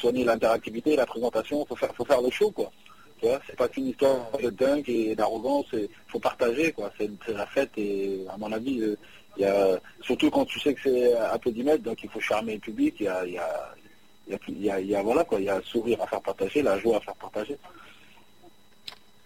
[0.00, 2.70] soigner l'interactivité, la présentation, faut faire, faut faire le show, quoi.
[3.18, 5.66] Tu vois, c'est pas qu'une histoire de dunk et d'arrogance,
[6.08, 6.90] faut partager, quoi.
[6.98, 8.96] C'est la fête et à mon avis, euh,
[9.36, 12.94] y a surtout quand tu sais que c'est applaudimètre, donc il faut charmer le public.
[13.00, 13.74] Il y a, y a
[14.48, 17.00] y y a- voilà quoi, il y a sourire à faire partager, la joie à
[17.00, 17.56] faire partager.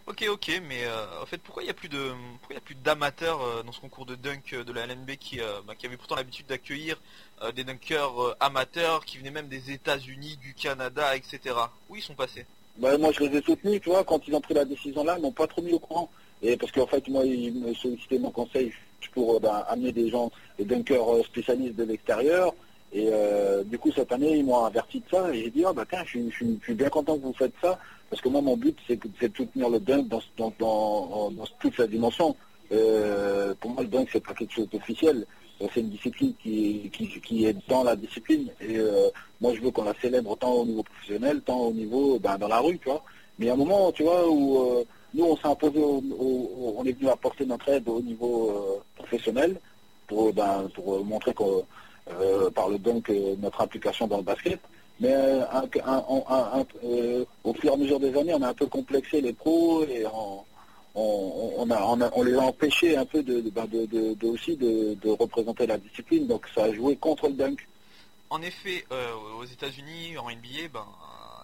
[0.06, 2.60] Ok ok mais euh, en fait pourquoi il y a plus de pourquoi y a
[2.60, 5.74] plus d'amateurs euh, dans ce concours de dunk euh, de la LNB qui, euh, bah,
[5.74, 7.00] qui avait pourtant l'habitude d'accueillir
[7.56, 11.40] des dunkers amateurs qui venaient même des États-Unis, du Canada, etc.
[11.90, 12.46] Où ils sont passés?
[12.78, 15.16] Bah, moi, je les ai soutenus, tu vois, quand ils ont pris la décision là,
[15.18, 16.08] ils m'ont pas trop mis au courant.
[16.42, 18.72] Et parce qu'en fait, moi, ils me sollicitaient mon conseil
[19.12, 22.54] pour ben, amener des gens, des dunkers spécialistes de l'extérieur.
[22.92, 23.10] Et
[23.66, 25.34] du coup, cette année, ils m'ont averti de ça.
[25.34, 27.54] Et j'ai dit, ah bah tiens, je suis- je suis bien content que vous faites
[27.60, 27.78] ça.
[28.10, 31.86] Parce que moi, mon but, c'est de soutenir le dunk dans, dans, dans, toute sa
[31.86, 32.36] dimension.
[32.72, 35.26] Euh, pour moi, le dunk, c'est pas quelque chose d'officiel.
[35.60, 36.90] Euh, C'est une discipline qui,
[37.44, 38.48] est dans la discipline.
[38.60, 39.08] Et euh,
[39.40, 42.48] moi, je veux qu'on la célèbre tant au niveau professionnel, tant au niveau ben, dans
[42.48, 43.02] la rue, tu vois.
[43.38, 46.02] Mais il y a un moment, tu vois, où nous, on s'est imposé, au,
[46.78, 49.58] on est venu apporter notre aide au niveau professionnel
[50.06, 51.34] pour, ben, pour montrer
[52.54, 54.60] par le dunk notre implication dans le basket.
[55.00, 55.44] Mais euh,
[56.84, 59.84] euh, au fur et à mesure des années, on a un peu complexé les pros
[59.84, 60.44] et on,
[60.94, 64.96] on, a, on, a- on les a empêchés un peu de, de, de- aussi de,
[65.10, 66.26] représenter la discipline.
[66.26, 67.66] Donc ça a joué contre le dunk.
[68.30, 70.86] En effet, euh, aux États-Unis, en NBA, ben,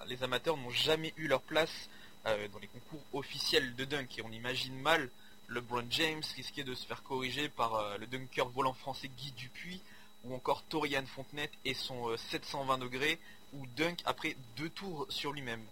[0.08, 1.88] les amateurs n'ont jamais eu leur place
[2.26, 4.18] euh, dans les concours officiels de dunk.
[4.18, 5.08] Et on imagine mal
[5.48, 9.80] LeBron James risquer de se faire corriger par le dunker volant français Guy Dupuis,
[10.24, 13.18] ou encore Torian Fontenette et son euh, 720 degrés,
[13.52, 15.62] ou dunk après deux tours sur lui-même.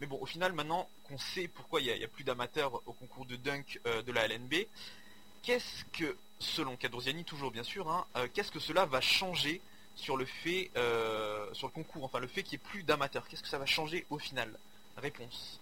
[0.00, 3.24] Mais bon, au final, maintenant qu'on sait pourquoi il n'y a, plus d'amateurs au concours
[3.26, 4.66] de dunk euh, de la LNB,
[5.42, 9.60] qu'est-ce que, selon Cadorziani toujours bien sûr, hein, euh, qu'est-ce que cela va changer
[9.94, 13.28] sur le fait, euh, sur le concours, enfin le fait qu'il n'y ait plus d'amateurs?
[13.28, 14.50] Qu'est-ce que ça va changer au final?
[14.96, 15.60] Réponse.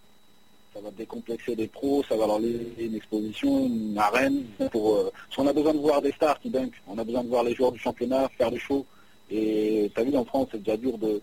[0.72, 4.46] Ça va décomplexer les pros, ça va leur laisser une exposition, une arène.
[4.70, 6.80] Pour, parce qu'on a besoin de voir des stars qui dunkent.
[6.86, 8.86] On a besoin de voir les joueurs du championnat faire du show.
[9.30, 11.20] Et t'as vu, en France, c'est déjà dur de...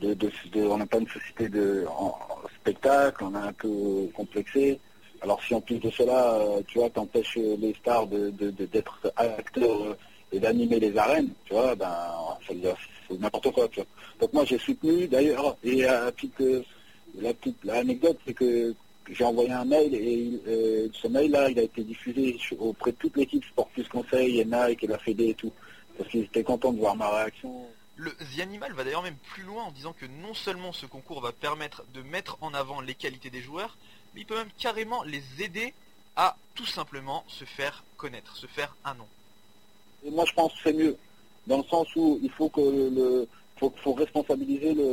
[0.00, 2.14] de, de, de- on n'a pas une société de en,
[2.60, 4.78] spectacle, on a un peu complexé.
[5.22, 9.12] Alors si en plus de cela, euh, tu vois, t'empêches les stars de, de- d'être
[9.16, 9.94] acteurs euh,
[10.32, 11.86] et d'animer les arènes, tu vois, ben
[12.46, 12.76] ça veut dire
[13.08, 13.86] c'est n'importe quoi, tu vois.
[14.20, 16.42] Donc moi j'ai soutenu d'ailleurs, et la petite,
[17.18, 18.74] la petite l'anecdote, c'est que
[19.10, 23.16] j'ai envoyé un mail et euh, ce mail-là, il a été diffusé auprès de toute
[23.16, 25.52] l'équipe Sport Plus Conseil et Nike et la Fédé et tout.
[25.96, 27.66] Parce qu'ils étaient contents de voir ma réaction.
[27.96, 31.20] Le The Animal va d'ailleurs même plus loin en disant que non seulement ce concours
[31.22, 33.76] va permettre de mettre en avant les qualités des joueurs,
[34.14, 35.72] mais il peut même carrément les aider
[36.14, 39.06] à tout simplement se faire connaître, se faire un nom.
[40.04, 40.96] Et moi, je pense que c'est mieux,
[41.46, 43.28] dans le sens où il faut que le,
[43.58, 44.92] faut, faut responsabiliser le,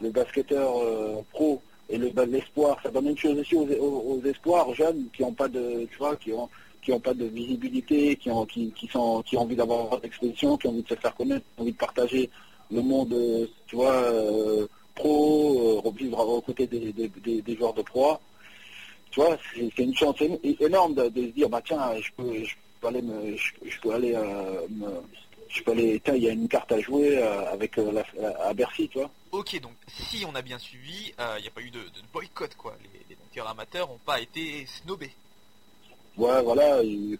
[0.00, 2.78] le, basketteur euh, pro et le l'espoir.
[2.82, 5.96] Ça donne une chose aussi aux, aux- aux espoirs jeunes qui n'ont pas de, tu
[5.98, 6.48] vois, qui ont
[6.88, 10.56] qui ont pas de visibilité, qui ont qui, qui sont qui ont envie d'avoir d'exposition,
[10.56, 12.30] qui ont envie de se faire connaître, qui ont envie de partager
[12.70, 17.74] le monde, euh, tu vois, euh, pro, euh, revivre aux côtés des, des, des, joueurs
[17.74, 18.18] de proie.
[19.10, 20.16] Tu vois, c'est une chance
[20.60, 24.14] énorme de, se dire, bah tiens, je peux, je peux aller me, je, peux aller
[24.14, 24.88] euh, me,
[25.50, 27.76] je peux aller, tiens, il y a une carte à jouer euh, avec
[28.42, 29.10] à Bercy, tu vois.
[29.32, 31.80] Ok, donc si on a bien suivi, il n'y a pas eu de,
[32.14, 32.74] boycott quoi.
[32.82, 35.12] Les, les amateurs n'ont pas été snobés.
[36.18, 36.82] Ouais, voilà.
[36.82, 37.18] il-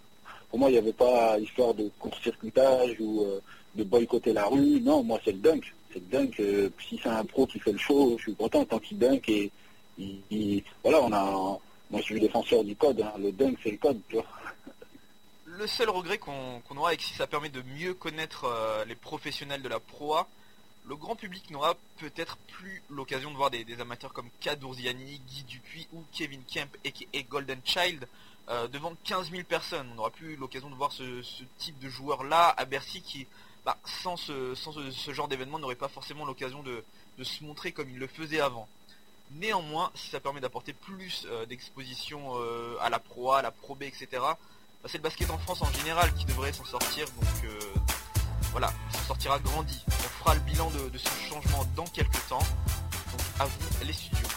[0.51, 3.41] pour moi, il n'y avait pas histoire de court-circuitage ou euh,
[3.75, 4.81] de boycotter la rue.
[4.81, 5.63] Non, moi, c'est le dunk.
[5.93, 6.41] C'est le dunk.
[6.41, 9.29] euh, si c'est un pro qui fait le show, je suis content tant qu'il dunk
[9.29, 9.51] et
[9.99, 11.59] il- il- voilà, on a.
[11.91, 13.01] Moi, je suis défenseur du code.
[13.01, 13.13] hein.
[13.19, 14.01] Le dunk, c'est le code.
[15.47, 18.95] Le seul regret qu'on aura et que si ça permet de mieux connaître euh, les
[18.95, 20.29] professionnels de la proa,
[20.87, 25.89] le grand public n'aura peut-être plus l'occasion de voir des, amateurs comme Kadourziani, Guy Dupuis
[25.93, 28.07] ou Kevin Kemp et Golden Child
[28.51, 29.89] euh, devant 15 000 personnes.
[29.93, 31.23] On n'aura plus l'occasion de voir ce,
[31.59, 33.27] type de joueur-là à Bercy qui,
[33.65, 34.55] bah, sans, ce,
[35.13, 36.83] genre d'événement, n'aurait pas forcément l'occasion de,
[37.23, 38.69] se montrer comme il le faisait avant.
[39.33, 43.75] Néanmoins, si ça permet d'apporter plus euh, d'exposition euh, à la proa, à la Pro
[43.75, 44.39] B, etc., bah,
[44.87, 47.07] c'est le basket en France en général qui devrait s'en sortir.
[47.07, 47.51] Donc
[48.53, 49.85] voilà, il s'en sortira grandi.
[49.89, 52.39] On fera le bilan de ce changement dans quelques temps.
[52.39, 54.29] Donc à vous les studios.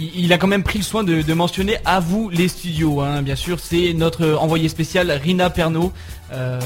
[0.00, 3.20] Il, a quand même pris le soin de, de mentionner à vous les studios, hein,
[3.20, 3.58] bien sûr.
[3.58, 5.92] C'est notre envoyé spécial Rina Pernaud,
[6.32, 6.60] euh,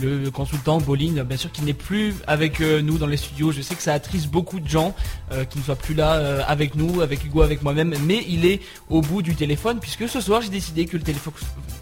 [0.00, 3.52] le consultant Boline, bien sûr, qui n'est plus avec euh, nous dans les studios.
[3.52, 4.96] Je sais que ça attriste beaucoup de gens
[5.30, 8.44] euh, qui ne soient plus là euh, avec nous, avec Hugo, avec moi-même, mais il
[8.46, 8.60] est
[8.90, 11.34] au bout du téléphone puisque ce soir j'ai décidé que le téléphone,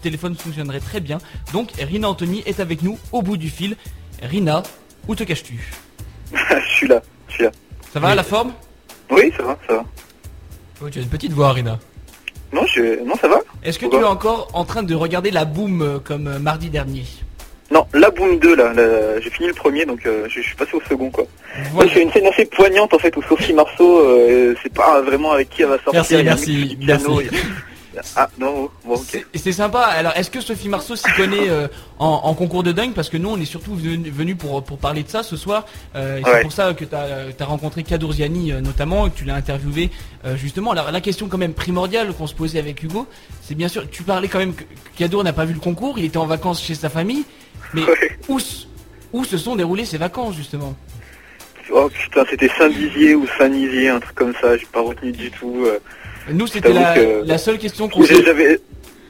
[0.03, 1.17] téléphone fonctionnerait très bien.
[1.51, 3.75] Donc Rina Anthony est avec nous au bout du fil.
[4.21, 4.61] Rina,
[5.07, 5.73] où te caches-tu?
[6.33, 7.51] Je suis là, je suis là.
[7.91, 8.53] Ça va la forme?
[9.09, 9.85] Oui, ça va, ça va.
[10.83, 11.77] Oh, tu as une petite voix, Rina.
[12.51, 13.03] Non, je...
[13.03, 15.99] non ça va Est-ce que tu es encore en train de regarder la boom euh,
[15.99, 17.03] comme euh, mardi dernier?
[17.71, 20.55] Non, la Boom 2, là, là, j'ai fini le premier, donc euh, je, je suis
[20.57, 21.23] passé au second, quoi.
[21.93, 25.49] J'ai une scène assez poignante, en fait, où Sophie Marceau, euh, c'est pas vraiment avec
[25.49, 25.93] qui elle va sortir.
[25.93, 27.29] Merci, merci, merci.
[28.15, 29.25] Ah, non, bon, ok.
[29.35, 29.79] C'est sympa.
[29.81, 31.67] Alors, est-ce que Sophie Marceau s'y connaît euh,
[31.99, 32.93] en, en concours de dingue?
[32.93, 35.65] Parce que nous, on est surtout venu, pour, pour parler de ça ce soir.
[35.95, 39.25] Euh, et C'est pour ça que tu as, rencontré Kadourziani euh, notamment, et que tu
[39.25, 39.89] l'as interviewé
[40.25, 40.71] euh, justement.
[40.71, 43.07] Alors, la question quand même primordiale qu'on se posait avec Hugo,
[43.41, 44.63] c'est bien sûr, tu parlais quand même que
[44.97, 47.25] Kadour n'a pas vu le concours, il était en vacances chez sa famille.
[47.73, 47.83] Mais
[48.29, 48.39] où,
[49.11, 50.75] où se sont déroulées ces vacances justement?
[51.73, 55.65] Oh putain, c'était Saint-Dizier ou Saint-Nizier, un truc comme ça, j'ai pas retenu du tout.
[56.29, 58.15] Nous, c'était la, que- la seule question qu'on s'est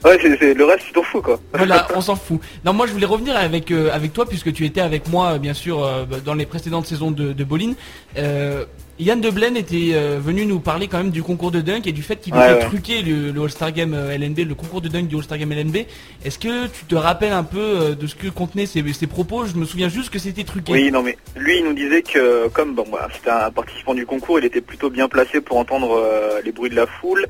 [0.03, 1.39] Ouais, c'est, c'est- le reste, tu t'en fous, quoi.
[1.53, 2.39] Voilà, on s'en fout.
[2.65, 5.37] Non, moi je voulais revenir avec euh, avec toi puisque tu étais avec moi euh,
[5.37, 7.73] bien sûr euh, dans les précédentes saisons de, de Bolin.
[8.17, 8.65] Euh,
[9.01, 12.03] Yann Deblen était euh, venu nous parler quand même du concours de dunk et du
[12.03, 12.59] fait qu'il Ouais, ouais.
[12.59, 15.77] truqué le, le All-Star Game euh, LNB, le concours de dunk du All-Star Game LNB.
[16.23, 19.45] Est-ce que tu te rappelles un peu euh, de ce que contenaient ces, ces propos?
[19.47, 20.71] Je me souviens juste que c'était truqué.
[20.71, 22.85] Oui, non mais lui il nous disait que comme bon
[23.15, 26.69] c'était un participant du concours, il était plutôt bien placé pour entendre euh, les bruits
[26.69, 27.25] de la foule.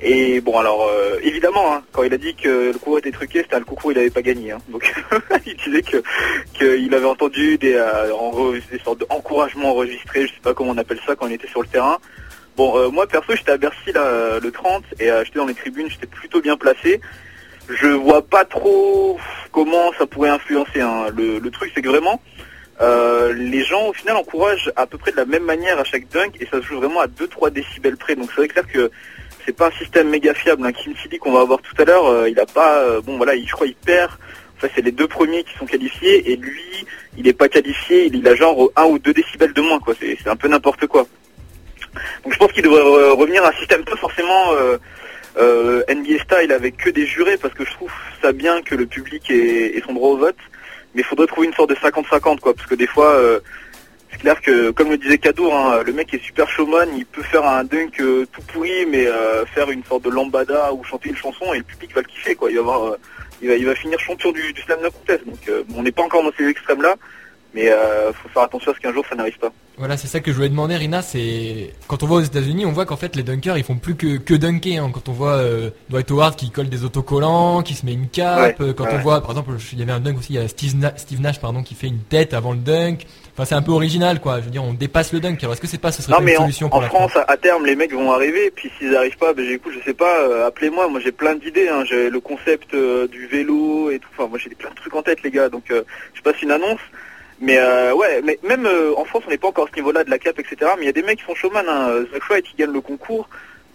[0.00, 3.40] Et bon alors euh, évidemment hein, quand il a dit que le concours était truqué,
[3.42, 4.52] c'était un concours il n'avait pas gagné.
[4.52, 4.58] hein.
[4.68, 4.94] Donc
[5.46, 6.02] il disait que
[6.54, 11.00] qu'il avait entendu des, euh, des sortes d'encouragements enregistrés, je sais pas comment on appelle
[11.04, 11.98] ça quand il était sur le terrain.
[12.56, 15.46] Bon euh, moi perso j'étais à Bercy là euh, le 30 et euh, j'étais dans
[15.46, 17.00] les tribunes, j'étais plutôt bien placé.
[17.68, 19.18] Je vois pas trop
[19.52, 20.80] comment ça pourrait influencer.
[20.80, 21.06] hein.
[21.16, 22.22] Le, le truc c'est que vraiment
[22.80, 26.08] euh, les gens au final encouragent à peu près de la même manière à chaque
[26.08, 28.14] dunk et ça se joue vraiment à 2-3 décibels près.
[28.14, 28.90] Donc c'est vrai que
[29.48, 30.66] c'est pas un système méga fiable.
[30.66, 30.92] Un Kim
[31.22, 33.52] qu'on va avoir tout à l'heure, euh, il a pas, euh, bon voilà, il, je
[33.52, 34.10] crois il perd.
[34.56, 36.86] Enfin c'est les deux premiers qui sont qualifiés et lui
[37.16, 39.94] il est pas qualifié, il, a genre 1 ou 2 décibels de moins quoi.
[39.98, 41.06] C'est un peu n'importe quoi.
[42.24, 42.82] Donc je pense qu'il devrait
[43.12, 44.52] revenir à un système pas forcément
[45.38, 48.84] euh, NBA style avec que des jurés parce que je trouve ça bien que le
[48.84, 50.36] public ait, son droit au vote
[50.94, 53.18] mais il faudrait trouver une sorte de 50-50 quoi parce que des fois
[54.10, 57.22] c'est clair que comme le disait Kadour hein, le mec est super showman il peut
[57.22, 61.10] faire un dunk euh, tout pourri mais euh, faire une sorte de lambada ou chanter
[61.10, 62.50] une chanson et le public va le kiffer quoi.
[62.50, 62.96] Il va
[63.50, 65.24] euh, finir champion du, du slam dunk contest.
[65.26, 66.82] Donc on n'est pas encore dans ces extrêmes
[67.58, 70.20] mais euh, faut faire attention à ce qu'un jour ça n'arrive pas Voilà, c'est ça
[70.20, 71.02] que je voulais demander, Rina.
[71.02, 73.96] C'est quand on voit aux États-Unis, on voit qu'en fait les dunkers ils font plus
[73.96, 74.78] que, que dunker.
[74.84, 74.90] hein.
[74.92, 78.60] Quand on voit euh, Dwight Howard qui colle des autocollants, qui se met une cape,
[78.60, 78.94] Ouais, euh, quand ouais.
[78.94, 80.96] on voit, par exemple, il y avait un dunk aussi, il y a Steve, Na-
[80.96, 83.06] Steve Nash pardon qui fait une tête avant le dunk.
[83.34, 84.40] Enfin, c'est un peu original, quoi.
[84.40, 85.38] Je veux dire, on dépasse le dunk.
[85.42, 86.80] Alors, est-ce que c'est pas, ce serait Non pas mais une en, solution en pour
[86.80, 88.50] la France, à, à terme, les mecs vont arriver.
[88.54, 90.22] Puis s'ils n'arrivent pas, ben écoute, je sais pas.
[90.22, 90.88] euh, Appelez-moi.
[90.88, 91.68] Moi, j'ai plein d'idées.
[91.68, 91.84] Hein.
[91.88, 94.08] J'ai le concept euh, du vélo et tout.
[94.18, 95.48] Enfin, moi, j'ai plein de trucs en tête, les gars.
[95.48, 95.82] Donc, euh,
[96.14, 96.80] je passe une annonce.
[97.40, 100.04] Mais euh, ouais, mais même euh, en France, on n'est pas encore à ce niveau-là
[100.04, 100.72] de la cape, etc.
[100.76, 101.68] Mais il y a des mecs qui sont showman.
[101.68, 102.04] Hein.
[102.12, 103.28] Zach Wright, qui gagne le concours.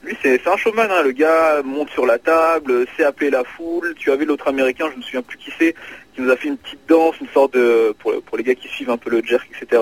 [0.04, 0.90] Lui, c'est un showman.
[0.92, 1.04] Hein.
[1.04, 3.96] Le gars monte sur la table, sait appeler la foule.
[3.98, 5.76] Tu avais l'autre américain, je me souviens plus qui c'est,
[6.14, 8.90] qui nous a fait une petite danse, une sorte de pour les gars qui suivent
[8.90, 9.82] un peu le jerk, etc.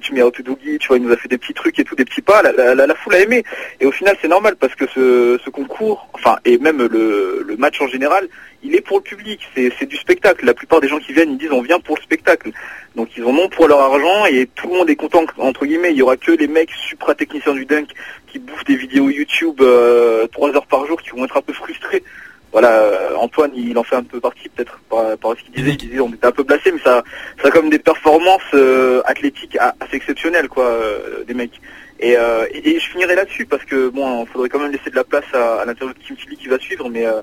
[0.00, 2.22] to Doogie, tu vois, il nous a fait des petits trucs et tout, des petits
[2.22, 3.44] pas, la, foule a aimé.
[3.80, 7.56] Et au final, c'est normal parce que ce, ce concours, enfin, et même le, le
[7.56, 8.28] match en général,
[8.64, 10.46] il est pour le public, c'est du spectacle.
[10.46, 12.52] La plupart des gens qui viennent, ils disent on vient pour le spectacle.
[12.94, 15.90] Donc ils en ont pour leur argent et tout le monde est content, entre guillemets.
[15.90, 17.88] Il y aura que les mecs supra techniciens du dunk
[18.28, 21.52] qui bouffent des vidéos YouTube euh, trois heures par jour qui vont être un peu
[21.52, 22.04] frustrés.
[22.52, 25.70] Voilà, euh, Antoine, il en fait un peu partie peut-être par, par ce qu'il disait.
[25.70, 27.02] Il disait on était un peu blasé, mais ça,
[27.40, 31.60] ça a comme des performances euh, athlétiques assez exceptionnelles, quoi, euh, des mecs.
[31.98, 34.90] Et, euh, et, et je finirai là-dessus parce que bon, il faudrait quand même laisser
[34.90, 37.22] de la place à, à l'intérieur de Kim Tilly qui va suivre, mais euh,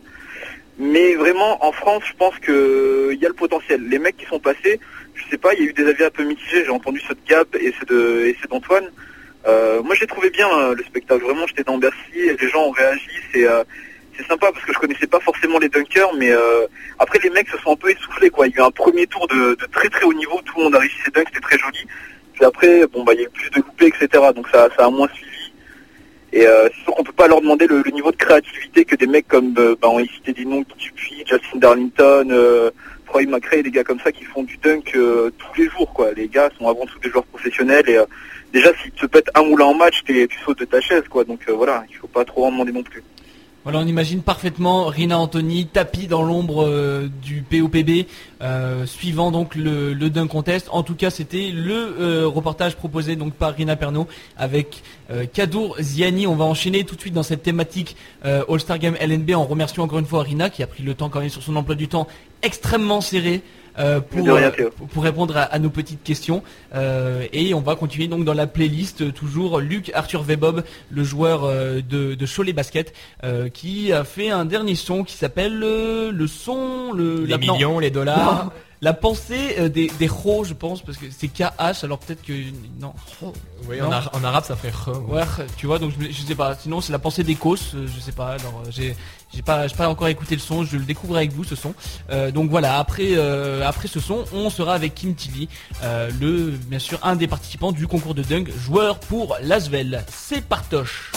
[0.80, 3.88] mais vraiment en France, je pense que il y a le potentiel.
[3.88, 4.80] Les mecs qui sont passés,
[5.14, 6.64] je sais pas, il y a eu des avis un peu mitigés.
[6.64, 8.90] J'ai entendu ceux de Gab et ceux de et ceux d'Antoine.
[9.48, 11.24] Euh, moi, j'ai trouvé bien euh, le spectacle.
[11.24, 13.10] Vraiment, j'étais dans Bercy et les gens ont réagi.
[13.34, 13.46] C'est
[14.20, 16.68] c'est sympa parce que je connaissais pas forcément les dunkers, mais euh,
[17.00, 18.48] après les mecs se sont un peu essoufflés quoi.
[18.48, 20.76] Il y a eu un premier tour de, très très haut niveau, tout le monde
[20.76, 21.86] a réussi ses dunks, c'était très joli.
[22.34, 24.08] Puis après, bon bah il y a eu plus de loupés, etc.
[24.36, 25.54] Donc ça, ça a moins suivi.
[26.32, 29.08] Et euh, c'est sûr qu'on peut pas leur demander le, niveau de créativité que des
[29.08, 32.70] mecs comme euh, bah, on a cité des noms Dupuis, Justin Darlington, euh,
[33.08, 36.12] Troy McRae, des gars comme ça qui font du dunk euh, tous les jours quoi.
[36.14, 37.98] Les gars sont avant tout des joueurs professionnels et
[38.54, 41.24] déjà si tu te pètes un moulin en match, tu sautes de ta chaise quoi.
[41.24, 43.04] Donc voilà, il faut pas trop en demander non plus.
[43.76, 48.08] On imagine parfaitement Rina Anthony tapis dans l'ombre euh, du POPB,
[48.42, 50.70] euh, suivant donc le, Dunk Contest.
[50.72, 54.08] En tout cas, c'était le euh, reportage proposé donc par Rina Pernaud
[54.38, 54.82] avec
[55.34, 56.28] Kadour Ziani.
[56.28, 59.98] On va enchaîner tout de suite dans cette thématique All-Star Game LNB en remerciant encore
[60.00, 62.08] une fois Rina qui a pris le temps quand même sur son emploi du temps
[62.44, 63.42] extrêmement serré.
[63.80, 64.52] Euh, pour, rien,
[64.94, 66.44] pour- répondre à, à nos petites questions
[66.76, 71.04] Euh, et on va continuer donc dans la playlist euh, toujours Luc Arthur Vebob le
[71.04, 75.62] joueur euh, de, de Cholet Basket euh, qui a fait un dernier son qui s'appelle
[75.64, 77.54] euh, le son le Les la- non.
[77.54, 78.46] millions, les dollars.
[78.46, 78.52] Non.
[78.82, 82.34] la pensée des des ro je pense parce que c'est KH alors peut-être que
[82.80, 82.94] non
[83.68, 83.88] Oui, Non.
[83.88, 84.94] en, ara- en arabe ça fait re.
[85.12, 85.24] Ouais,
[85.58, 86.56] tu vois, donc je, je sais pas.
[86.56, 88.30] Sinon, c'est la pensée d'Ecos, euh, je sais pas.
[88.40, 88.96] Alors, j'ai,
[89.34, 90.64] j'ai pas, pas encore écouté le son.
[90.64, 91.74] Je le découvre avec vous ce son.
[92.10, 92.80] Euh, donc voilà.
[92.80, 95.48] Après, euh, après ce son, on sera avec Kim Tilly,
[95.84, 100.04] euh, le, bien sûr, un des participants du concours de dunk, joueur pour Lasvel.
[100.10, 101.12] C'est partoche.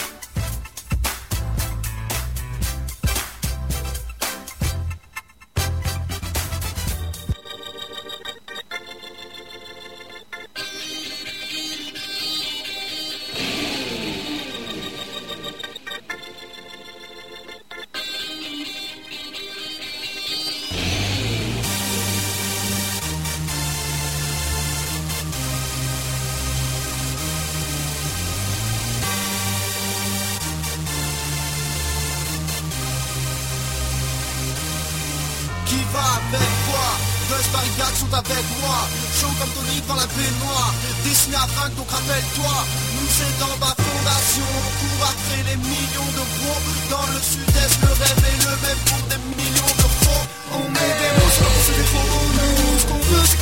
[37.72, 38.88] Barrigac sont avec moi.
[39.18, 42.54] Chaud comme Tony dans la baignoire Dessiné à Franck donc rappelle-toi.
[42.94, 44.44] Nous c'est dans ma fondation.
[44.44, 46.60] On court après les millions de gros
[46.90, 50.92] Dans le sud-est le rêve est le même pour des millions de faux On met
[51.00, 53.41] des la pensée des gros Nous ce qu'on veut c'est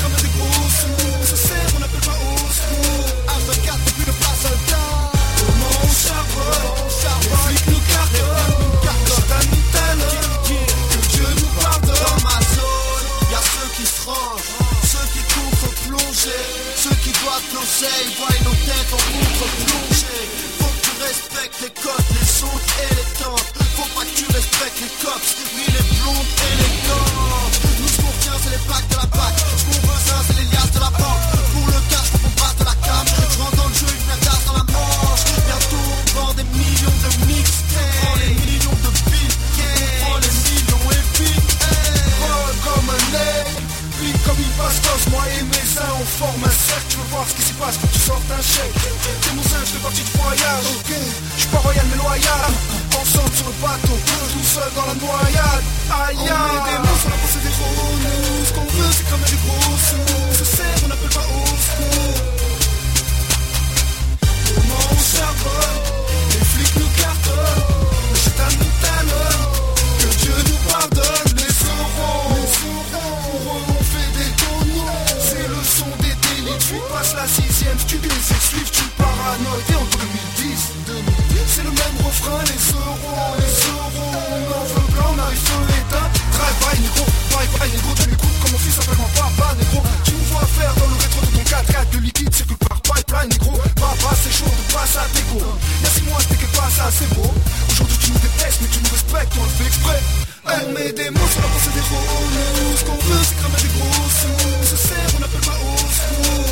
[98.01, 100.01] Tu me détestes mais tu me respectes, on le fait exprès.
[100.49, 100.59] Hey.
[100.67, 103.73] On met des mots sur la pensée des roses Ce qu'on veut c'est cramer des
[103.77, 104.67] gros sous.
[104.71, 106.49] Se sert, on appelle pas au secours.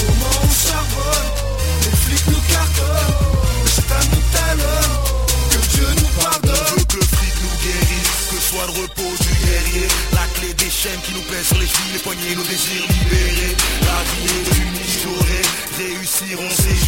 [0.00, 1.30] Comment on charbonne?
[1.84, 3.16] Les flics nous cartonnent.
[3.74, 4.96] C'est à nous talonne.
[5.52, 6.84] Que Dieu nous pardonne.
[6.88, 8.16] Que le flic nous guérisse.
[8.30, 9.88] Que soit le repos du guerrier.
[10.12, 13.56] La clé des chaînes qui nous pèsent sur les chevilles Les poignets, nos désirs libérés.
[13.84, 14.80] La vie est unie,
[15.80, 16.79] réussir on sait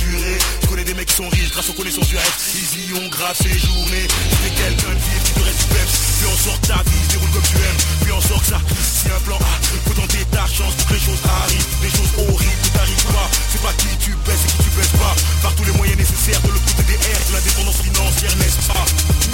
[2.17, 2.55] reste.
[2.55, 5.95] Ils y ont grave ces journées C'était quelqu'un de vivre qui te reste du peps
[6.19, 7.83] Puis en sort ta vie, déroule comme tu aimes.
[8.03, 9.55] Puis en sort que ça, si un plan A.
[9.87, 11.69] Faut tenter ta chance pour les choses arrivent.
[11.83, 15.15] Les choses horribles t'arrivent pas C'est pas qui tu baisses et qui tu baisses pas.
[15.43, 17.25] Par tous les moyens nécessaires de l'autre côté des airs.
[17.29, 18.85] De l'indépendance financière, n'est-ce pas?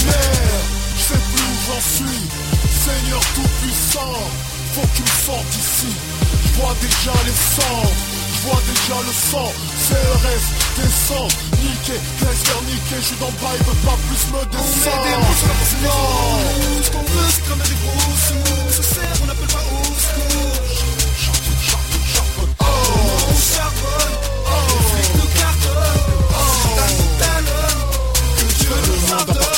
[0.07, 0.66] Merde,
[0.97, 2.22] je sais plus où j'en suis.
[2.68, 4.16] Seigneur tout-puissant,
[4.74, 5.93] faut que tu me sortes d'ici.
[6.45, 7.93] Je vois déjà les cendres,
[8.47, 9.53] vois déjà le sang
[9.89, 10.45] CRS,
[10.76, 11.30] descend,
[11.62, 15.05] niqué, laisse niquer Je suis dans le bas, il veut pas plus me descendre.
[15.05, 16.82] La pensée des
[17.30, 18.58] c'est cramer des gros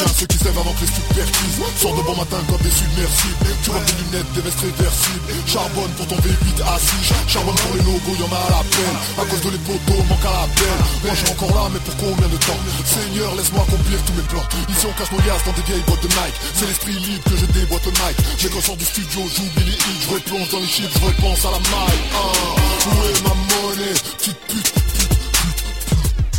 [0.09, 3.45] ceux qui s'aiment avant que les perquisent Sors de bon matin comme des submersibles.
[3.63, 5.29] Tu vois des lunettes, des vestes réversibles.
[5.47, 8.97] Charbonne pour ton V8 assis Charbonne pour les logos, y'en a à la peine.
[9.21, 10.81] À cause de les poteaux, manque à la peine.
[11.05, 12.61] Moi je encore là, mais pour combien de temps?
[12.85, 14.47] Seigneur, laisse-moi accomplir tous mes plans.
[14.69, 16.37] Ici on cache nos liasses dans des vieilles boîtes de Nike.
[16.55, 20.01] C'est l'esprit libre que je déboîte Mais quand je sors du studio, j'oublie les hits.
[20.05, 22.03] Je replonge dans les chiffres, je repense à la maille.
[22.17, 23.99] Ah, Où est ma monnaie?
[24.23, 24.73] Pute,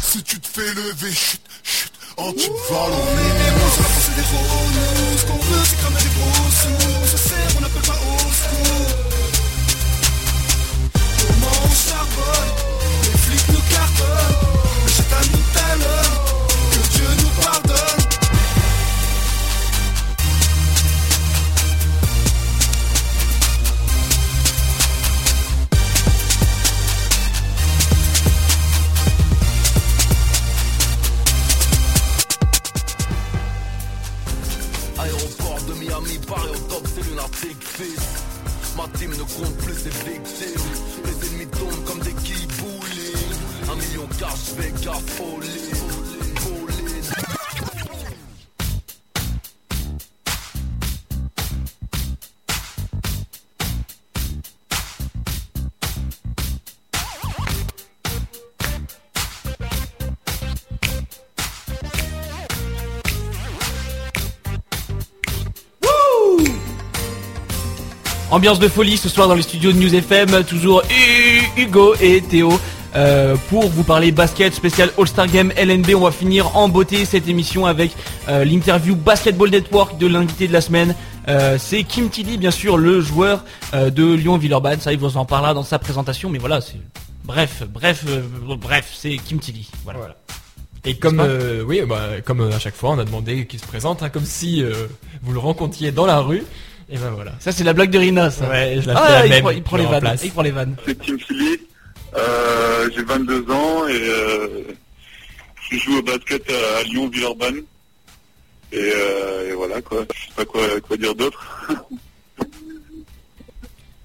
[0.02, 1.14] Si tu te fais lever,
[1.64, 6.00] chut Anti-valorisé des mots sur la pensée des gros nous Ce qu'on veut c'est cramer
[6.00, 9.11] des gros sous Se sert, on appelle pas au secours
[68.32, 72.22] Ambiance de folie ce soir dans les studios de News FM, toujours Hu- Hugo et
[72.22, 72.52] Théo.
[72.96, 77.28] euh, pour vous parler basket spécial All-Star Game LNB, on va finir en beauté cette
[77.30, 77.92] émission avec
[78.30, 80.96] euh, l'interview Basketball Network de l'invité de la semaine.
[81.28, 84.80] Euh, c'est Kim Tilly, bien sûr, le joueur de Lyon-Villeurbanne.
[84.80, 86.80] Ça, il vous en parlera dans sa présentation, mais voilà, c'est
[87.26, 88.04] bref, bref,
[88.58, 89.70] bref, c'est Kim Tilly.
[89.84, 90.16] Voilà.
[90.84, 94.02] Et comme euh, oui, bah, comme à chaque fois, on a demandé qu'il se présente,
[94.04, 94.88] hein, comme si euh,
[95.22, 96.44] vous le rencontriez dans la rue.
[96.92, 97.32] Et ben voilà.
[97.40, 98.50] Ça, c'est la blague de Rina, ça.
[98.50, 99.42] Ouais, je la Ah, fais la il même.
[99.42, 100.18] prend- il prend je les le vannes.
[100.24, 100.76] Il prend les vannes.
[100.86, 101.58] C'est Tim Philly,
[102.18, 104.48] euh, j'ai 22 ans et euh,
[105.72, 107.62] je joue au basket à, à Lyon, Villeurbanne.
[108.74, 111.68] Et, euh, et voilà quoi, je sais pas quoi, quoi dire d'autre.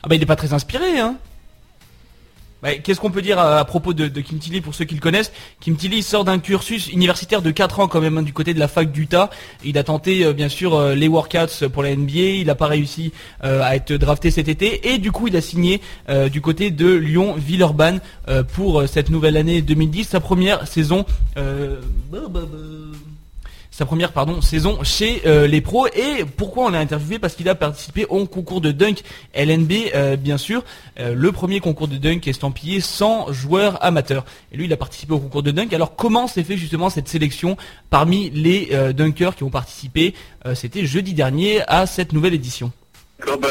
[0.03, 1.17] Ah bah il est pas très inspiré hein.
[2.63, 5.01] Bah, Qu'est-ce qu'on peut dire à, à propos de, Kim Tilly pour ceux qui le
[5.01, 5.33] connaissent?
[5.61, 8.59] Kim Tilly sort d'un cursus universitaire de 4 ans quand même hein, du côté de
[8.59, 9.31] la fac d'Utah.
[9.65, 12.67] Il a tenté euh, bien sûr euh, les workouts pour la NBA, il n'a pas
[12.67, 13.13] réussi
[13.45, 16.71] euh, à être drafté cet été et du coup il a signé euh, du côté
[16.71, 21.05] de Lyon-Villeurbanne euh, pour euh, cette nouvelle année 2010, sa première saison.
[21.37, 21.81] euh,
[22.11, 22.41] bah, bah,
[23.77, 25.87] sa première pardon saison chez euh, les pros.
[25.89, 27.19] Et pourquoi on l'a interviewé?
[27.19, 29.03] Parce qu'il a participé au concours de dunk
[29.35, 30.65] LNB euh, bien sûr.
[30.99, 35.13] Euh, le premier concours de dunk estampillé sans joueurs amateurs et lui il a participé
[35.13, 35.75] au concours de dunk.
[35.75, 37.59] Alors comment s'est fait justement cette sélection
[37.91, 40.15] parmi les dunkers qui ont participé?
[40.55, 42.73] C'était jeudi dernier à cette nouvelle édition.
[43.27, 43.49] Bah,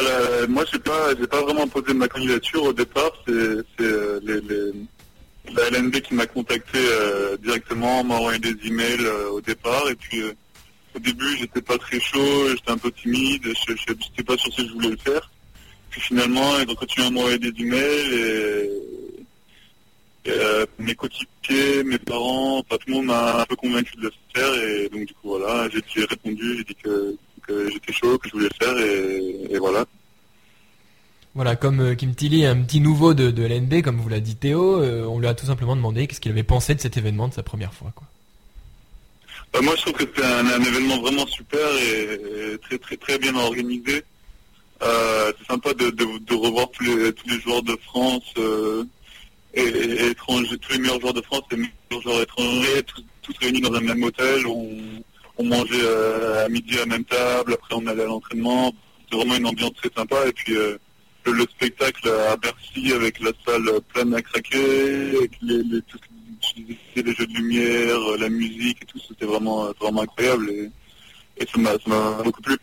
[0.49, 3.33] moi j'ai pas j'ai pas vraiment posé ma candidature au départ, c'est
[3.79, 4.71] les-
[5.53, 9.95] la LNB qui m'a contacté euh, directement, m'a envoyé des emails euh, au départ et
[9.95, 10.33] puis euh,
[10.95, 14.67] au début j'étais pas très chaud, j'étais un peu timide, je j'étais pas sûr si
[14.67, 15.29] je voulais le faire.
[15.89, 18.69] Puis finalement ils ont continué à m'envoyer des emails et,
[20.79, 24.53] mes coéquipiers, mes parents, enfin, tout le monde m'a un peu convaincu de le faire
[24.63, 28.49] et donc du coup voilà, j'ai répondu, j'ai dit que, j'étais chaud, que je voulais
[28.59, 29.85] le faire et voilà.
[31.35, 34.37] Voilà, comme euh, Kim Tilly est un petit nouveau de, LNB, comme vous l'a dit
[34.37, 37.27] Théo, euh, on lui a tout simplement demandé qu'est-ce qu'il avait pensé de cet événement
[37.27, 37.91] de sa première fois.
[37.93, 38.07] Quoi.
[39.51, 43.35] Bah, moi, je trouve que c'était un, événement vraiment super et, très très très bien
[43.35, 44.01] organisé.
[44.79, 48.33] C'est sympa de, revoir tous les, tous les joueurs de France
[49.53, 53.37] et, étrangers, tous les meilleurs joueurs de France et les meilleurs joueurs étrangers, tous, tous
[53.41, 54.47] réunis dans un même hôtel.
[54.47, 55.85] On, mangeait
[56.45, 58.73] à midi à la même table, après on allait à l'entraînement.
[59.09, 60.53] C'est vraiment une ambiance très sympa et puis
[61.25, 65.63] le, le spectacle à Bercy avec la salle pleine à craquer, avec les,
[67.13, 70.71] jeux de lumière, euh, la musique et tout, c'était vraiment, euh, incroyable et,
[71.37, 72.57] et ça m'a ça m'a beaucoup plu.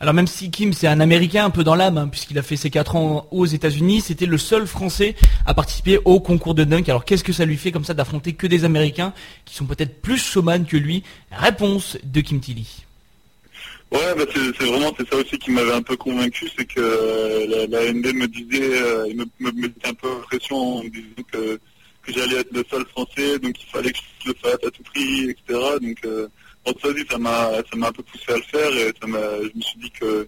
[0.00, 2.56] Alors même si Kim c'est un Américain un peu dans l'âme, hein, puisqu'il a fait
[2.56, 5.14] ses 4 ans aux États-Unis, c'était le seul Français
[5.46, 6.88] à participer au concours de dunk.
[6.88, 10.02] Alors qu'est-ce que ça lui fait comme ça d'affronter que des Américains qui sont peut-être
[10.02, 11.04] plus showman que lui?
[11.30, 12.84] Réponse de Kim Tilly.
[13.94, 17.66] Ouais, bah c'est vraiment c'est ça aussi qui m'avait un peu convaincu, c'est que euh,
[17.68, 21.60] la, NB me disait, euh, me, me mettait un peu pression en me disant que,
[22.02, 24.82] que j'allais être le seul français, donc il fallait que je le fasse à tout
[24.82, 25.60] prix, etc.
[25.80, 26.26] Donc euh,
[26.66, 29.62] ça ça m'a ça m'a un peu poussé à le faire et ça je me
[29.62, 30.26] suis dit que,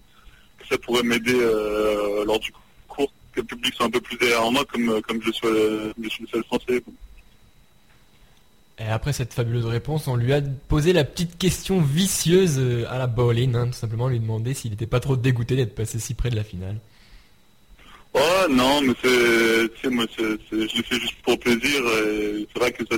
[0.69, 2.51] ça pourrait m'aider euh, lors du
[2.87, 6.23] cours, que le public soit un peu plus derrière moi, comme comme je je suis
[6.23, 6.81] le seul français.
[8.79, 12.99] Et après cette fabuleuse réponse, on lui a posé la petite question vicieuse euh, à
[12.99, 16.13] la bowling, hein, tout simplement lui demander s'il n'était pas trop dégoûté d'être passé si
[16.13, 16.77] près de la finale.
[18.13, 21.81] Oh non, mais c'est, moi, je le fais juste pour plaisir.
[22.53, 22.97] C'est vrai que ça,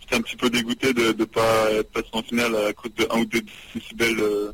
[0.00, 3.06] j'étais un petit peu dégoûté de ne pas être passé en finale à cause de
[3.10, 3.42] un ou deux
[3.74, 4.52] décibels euh,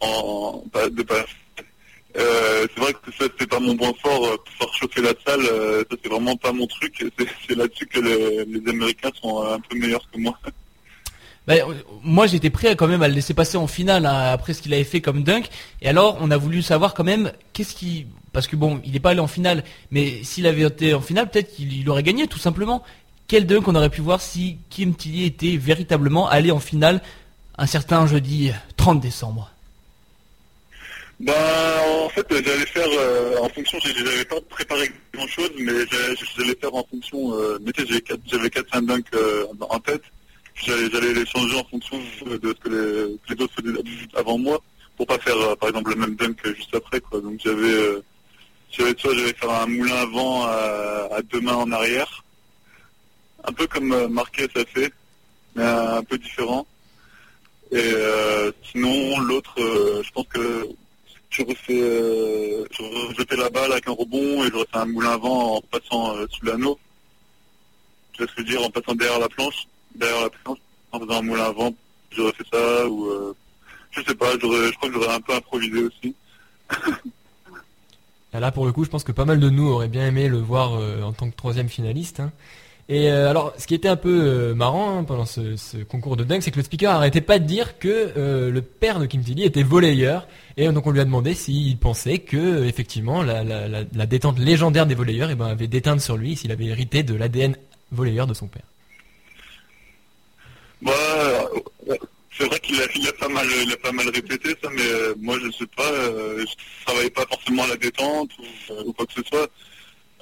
[0.00, 1.24] en, de pas.
[2.18, 4.24] Euh, c'est vrai que ça, c'est pas mon point fort.
[4.26, 7.04] euh, Pouvoir chauffer la salle, euh, ça, c'est vraiment pas mon truc.
[7.46, 10.38] C'est, là-dessus que le- les Américains sont un peu meilleurs que moi.
[11.46, 14.52] Bah, euh, moi j'étais prêt quand même à le laisser passer en finale hein, après
[14.52, 15.44] ce qu'il avait fait comme dunk.
[15.80, 18.06] Et alors on a voulu savoir quand même qu'est-ce qui...
[18.32, 19.62] Parce que bon, il n'est pas allé en finale,
[19.92, 22.82] mais s'il avait été en finale, peut-être qu'il il aurait gagné tout simplement.
[23.28, 27.00] Quel dunk on aurait pu voir si Kim Tilly était véritablement allé en finale
[27.58, 29.50] un certain jeudi 30 décembre?
[31.18, 31.32] Bah,
[32.04, 35.72] en fait, j'allais faire euh, en fonction, j'ai- j'avais pas préparé grand chose, mais
[36.36, 40.02] j'allais faire en fonction, euh, tu j'avais quatre- j'avais 4-5 dunks euh, en tête,
[40.56, 44.60] j'allais les changer en fonction de ce que les, les autres faisaient avant moi,
[44.98, 47.20] pour pas faire, euh, par exemple, le même dunk juste après, quoi.
[47.22, 48.02] Donc j'avais, euh,
[48.70, 52.24] j'avais, soit j'allais faire un moulin avant à, deux mains en arrière,
[53.44, 54.92] un peu comme Marquez a fait,
[55.54, 56.66] mais un, peu différent.
[57.72, 57.92] Et
[58.70, 60.68] sinon, l'autre, je pense que
[61.30, 62.64] j'aurais fait, euh,
[63.36, 66.44] la balle avec un rebond et j'aurais fait un moulin avant en passant euh, sous
[66.46, 66.78] l'anneau.
[68.12, 70.58] Tu vois ce que je veux dire, en passant derrière la planche, derrière la planche,
[70.92, 71.74] en faisant un moulin avant,
[72.10, 73.34] j'aurais fait ça ou euh,
[73.90, 76.14] je sais pas, je crois que j'aurais un peu improvisé aussi.
[78.32, 80.38] Là, pour le coup, je pense que pas mal de nous auraient bien aimé le
[80.38, 82.20] voir euh, en tant que troisième finaliste.
[82.20, 82.32] hein.
[82.88, 86.22] Et euh, alors, ce qui était un peu euh, marrant hein, pendant ce, concours de
[86.22, 89.22] dunk, c'est que le speaker arrêtait pas de dire que euh, le père de Kim
[89.22, 90.28] Tilly était volleyeur.
[90.56, 94.86] Et donc, on lui a demandé s'il pensait que, effectivement, la, la- la- détente légendaire
[94.86, 97.56] des volleyeurs eh ben, avait déteinte sur lui, s'il avait hérité de l'ADN
[97.90, 98.62] volleyeur de son père.
[100.80, 100.92] Bah,
[102.38, 104.82] c'est vrai qu'il a, pas mal, il a pas mal répété ça, mais
[105.18, 108.30] moi je sais pas, je travaillais pas forcément à la détente
[108.84, 109.48] ou quoi que ce soit.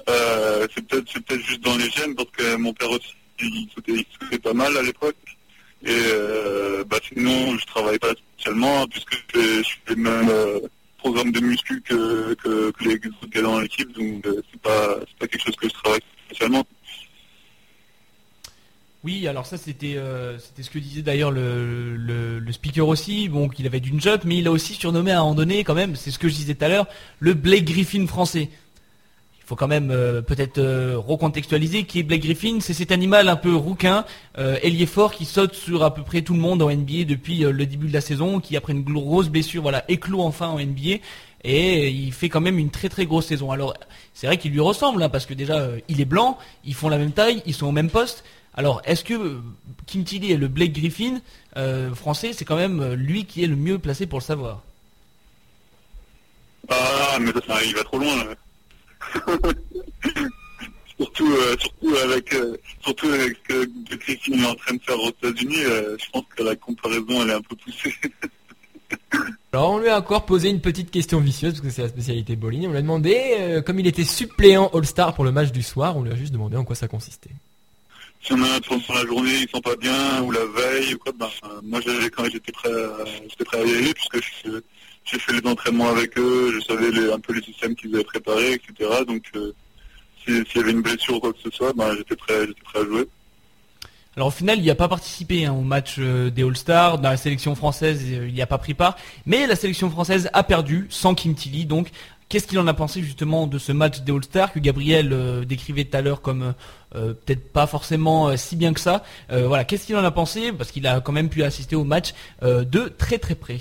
[0.09, 4.39] Euh, c'est peut-être, peut-être juste dans les gènes parce que mon père aussi, il sautait,
[4.39, 5.15] pas mal à l'époque.
[5.83, 10.59] Et euh, bah sinon, je travaille pas spécialement puisque je fais, le même euh,
[10.97, 12.35] programme de muscu que,
[12.81, 16.01] les autres gars dans l'équipe, donc euh, c'est pas, pas quelque chose que je travaille
[16.27, 16.65] spécialement.
[19.03, 23.29] Oui, alors ça c'était euh, c'était ce que disait d'ailleurs le, le, le speaker aussi,
[23.29, 25.75] bon qu'il avait d'une jump, mais il a aussi surnommé à un moment donné quand
[25.75, 26.87] même, c'est ce que je disais tout à l'heure,
[27.19, 28.49] le Blake Griffin français.
[29.45, 33.29] Il faut quand même euh, peut-être euh, recontextualiser qui est Blake Griffin, c'est cet animal
[33.29, 34.03] un peu rouquin,
[34.39, 37.41] euh, ailier fort qui saute sur à peu près tout le monde en NBA depuis
[37.41, 40.97] le début de la saison, qui après une grosse blessure, voilà, éclot enfin en NBA.
[41.43, 43.51] Et il fait quand même une très très grosse saison.
[43.51, 43.75] Alors
[44.15, 46.97] c'est vrai qu'il lui ressemble, hein, parce que déjà il est blanc, ils font la
[46.97, 48.23] même taille, ils sont au même poste.
[48.55, 49.41] Alors, est-ce que
[49.85, 51.19] Kim Tilly et le Blake Griffin
[51.93, 54.63] français, c'est quand même lui qui est le mieux placé pour le savoir?
[56.67, 58.15] Ah, mais ça il va trop loin.
[58.25, 58.35] là.
[60.99, 64.81] surtout, euh, surtout avec, euh, surtout avec ce que Blake Griffin est en train de
[64.81, 67.93] faire aux États-Unis, euh, je pense que la comparaison elle est un peu poussée.
[69.51, 72.35] Alors on lui a encore posé une petite question vicieuse parce que c'est la spécialité
[72.35, 72.67] bowling.
[72.67, 75.95] On lui a demandé, euh, comme il était suppléant All-Star pour le match du soir,
[75.97, 77.29] on lui a juste demandé en quoi ça consistait.
[78.21, 80.97] si on a un sur la journée, ils sont pas bien, ou la veille, ou
[80.97, 84.17] quoi, ben, euh, moi j'avais quand j'étais prêt, à, j'étais prêt à y aller, puisque
[84.45, 84.61] je-
[85.05, 88.53] j'ai fait les entraînements avec eux, je savais un peu les systèmes qu'ils avaient préparés,
[88.53, 88.89] etc.
[89.07, 89.53] Donc, euh,
[90.25, 92.79] si- s'il y avait une blessure ou quoi que ce soit, ben, j'étais prêt, prêt
[92.79, 93.07] à jouer.
[94.17, 97.09] Alors au final, il n'y a pas participé hein, au match euh, des All-Stars, dans
[97.09, 98.95] la sélection française, euh, il n'y a pas pris part,
[99.25, 101.89] mais la sélection française a perdu sans Kim Tilly, donc
[102.29, 105.83] qu'est-ce qu'il en a pensé justement de ce match des All-Stars que Gabriel euh, décrivait
[105.83, 106.53] tout à l'heure comme
[106.91, 109.03] peut-être pas forcément si bien que ça?
[109.29, 110.53] Voilà, qu'est-ce qu'il en a pensé?
[110.53, 113.59] Parce qu'il a quand même pu assister au match de très très près.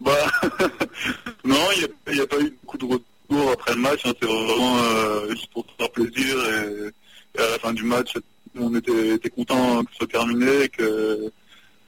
[0.00, 0.12] Bah,
[1.44, 4.00] non, il n'y a, pas eu beaucoup de retour après le match.
[4.04, 4.12] hein.
[4.20, 8.14] C'est vraiment euh, juste pour faire plaisir et, à la fin du match,
[8.56, 11.30] on était, content que ce soit terminé, et que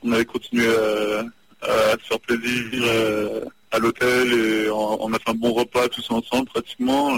[0.02, 1.24] on avait continué à,
[1.62, 6.10] à se faire plaisir euh, à l'hôtel et on, a fait un bon repas tous
[6.10, 7.16] ensemble pratiquement.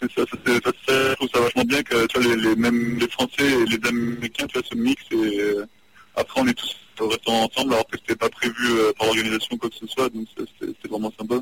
[0.00, 3.08] ça, ça, ça, je trouve ça vachement bien que tu vois, les, les, même les
[3.08, 5.66] Français et les Américains se mixent et euh,
[6.14, 9.56] après on est tous au restaurant ensemble alors que c'était pas prévu euh, par l'organisation
[9.58, 10.26] quoi que ce soit donc
[10.60, 11.36] c'est vraiment sympa.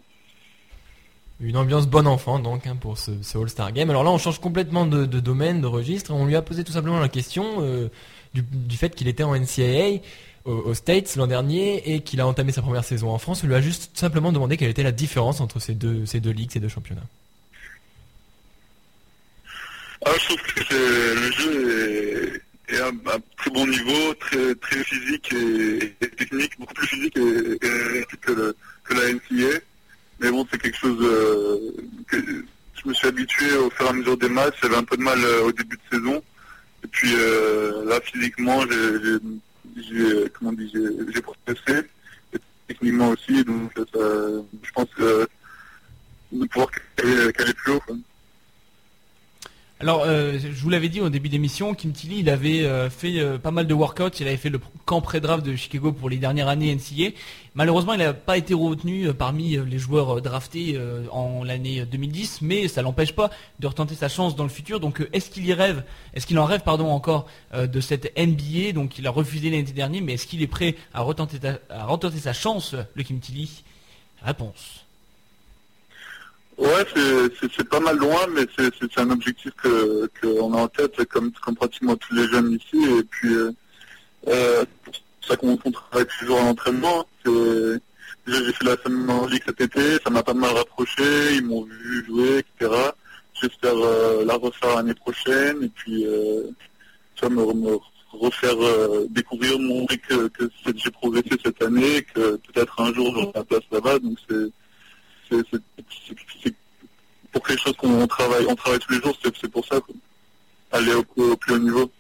[1.40, 3.90] Une ambiance bon enfant donc hein, pour ce, ce All-Star Game.
[3.90, 6.12] Alors là on change complètement de, de domaine, de registre.
[6.12, 7.88] On lui a posé tout simplement la question euh,
[8.34, 10.00] du, du fait qu'il était en NCAA
[10.44, 13.42] au- aux States l'an dernier et qu'il a entamé sa première saison en France.
[13.42, 16.30] On lui a juste simplement demandé quelle était la différence entre ces deux, ces deux
[16.30, 17.02] ligues, ces deux championnats.
[20.07, 22.90] Ah, je trouve que le jeu est, est à
[23.36, 28.32] très bon niveau, très, très physique et, et technique, beaucoup plus physique et, et que,
[28.32, 29.60] le, que la NCA.
[30.20, 31.72] Mais bon, c'est quelque chose euh,
[32.06, 34.56] que je me suis habitué au fur et à mesure des matchs.
[34.62, 36.22] J'avais un peu de mal euh, au début de saison.
[36.84, 41.88] Et puis euh, là, physiquement, j'ai, comment j'ai, progressé.
[42.32, 42.38] Et
[42.68, 43.44] techniquement aussi.
[43.44, 45.28] Donc, je pense que
[46.32, 47.82] de pouvoir caler, caler plus haut.
[49.80, 53.18] Alors, euh, je vous l'avais dit au début d'émission, Kim Tilly, il avait euh, fait
[53.18, 54.20] euh, pas mal de workouts.
[54.20, 57.10] Il avait fait le camp pré-draft de Chicago pour les dernières années NCA.
[57.54, 60.78] Malheureusement, il n'a pas été retenu parmi les joueurs draftés
[61.12, 64.80] en l'année 2010, mais ça l'empêche pas de retenter sa chance dans le futur.
[64.80, 68.98] Donc, est-ce qu'il y rêve Est-ce qu'il en rêve, pardon, encore de cette NBA Donc,
[68.98, 71.38] il a refusé l'année dernière, mais est-ce qu'il est prêt à retenter,
[71.70, 73.62] à retenter sa chance, le Kim Tilly?
[74.20, 74.84] Réponse.
[76.57, 80.52] Ouais, c'est- c'est c'est pas mal loin, mais c'est c'est- c'est un objectif que qu'on
[80.55, 82.84] a en tête, comme, comme pratiquement tous les jeunes ici.
[82.98, 83.50] Et puis, euh,
[84.28, 87.07] euh, c'est pour ça qu'on travaille toujours à l'entraînement.
[87.24, 87.80] C'est-
[88.26, 91.02] j'ai fait la semaine Ligue cet été, ça m'a pas mal rapproché,
[91.36, 92.72] ils m'ont vu jouer, etc.
[93.40, 96.42] J'espère euh, la refaire l'année prochaine, et puis, euh,
[97.20, 97.76] vois, me, me
[98.12, 103.12] refaire euh, découvrir, montrer que, que c'est- j'ai progressé cette année, que peut-être un jour
[103.12, 103.98] j'aurai la place là-bas.
[103.98, 104.50] Donc, c'est
[105.51, 106.55] c'est
[107.32, 109.80] pour quelque chose qu'on travaille, on travaille tous les jours, c'est pour ça.
[109.80, 109.95] quoi.
[110.72, 111.91] Aller au, au plus haut niveau.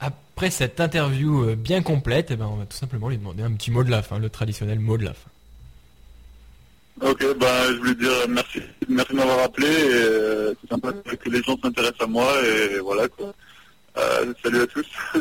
[0.00, 3.52] Après cette interview euh, bien complète, eh ben, on va tout simplement lui demander un
[3.52, 5.30] petit mot de la fin, le traditionnel mot de la fin.
[7.00, 9.68] Ok, bah, je voulais dire merci, merci de m'avoir appelé.
[9.70, 13.32] euh, C'est sympa que les gens s'intéressent à moi et voilà quoi.
[13.96, 14.86] Euh, salut à tous.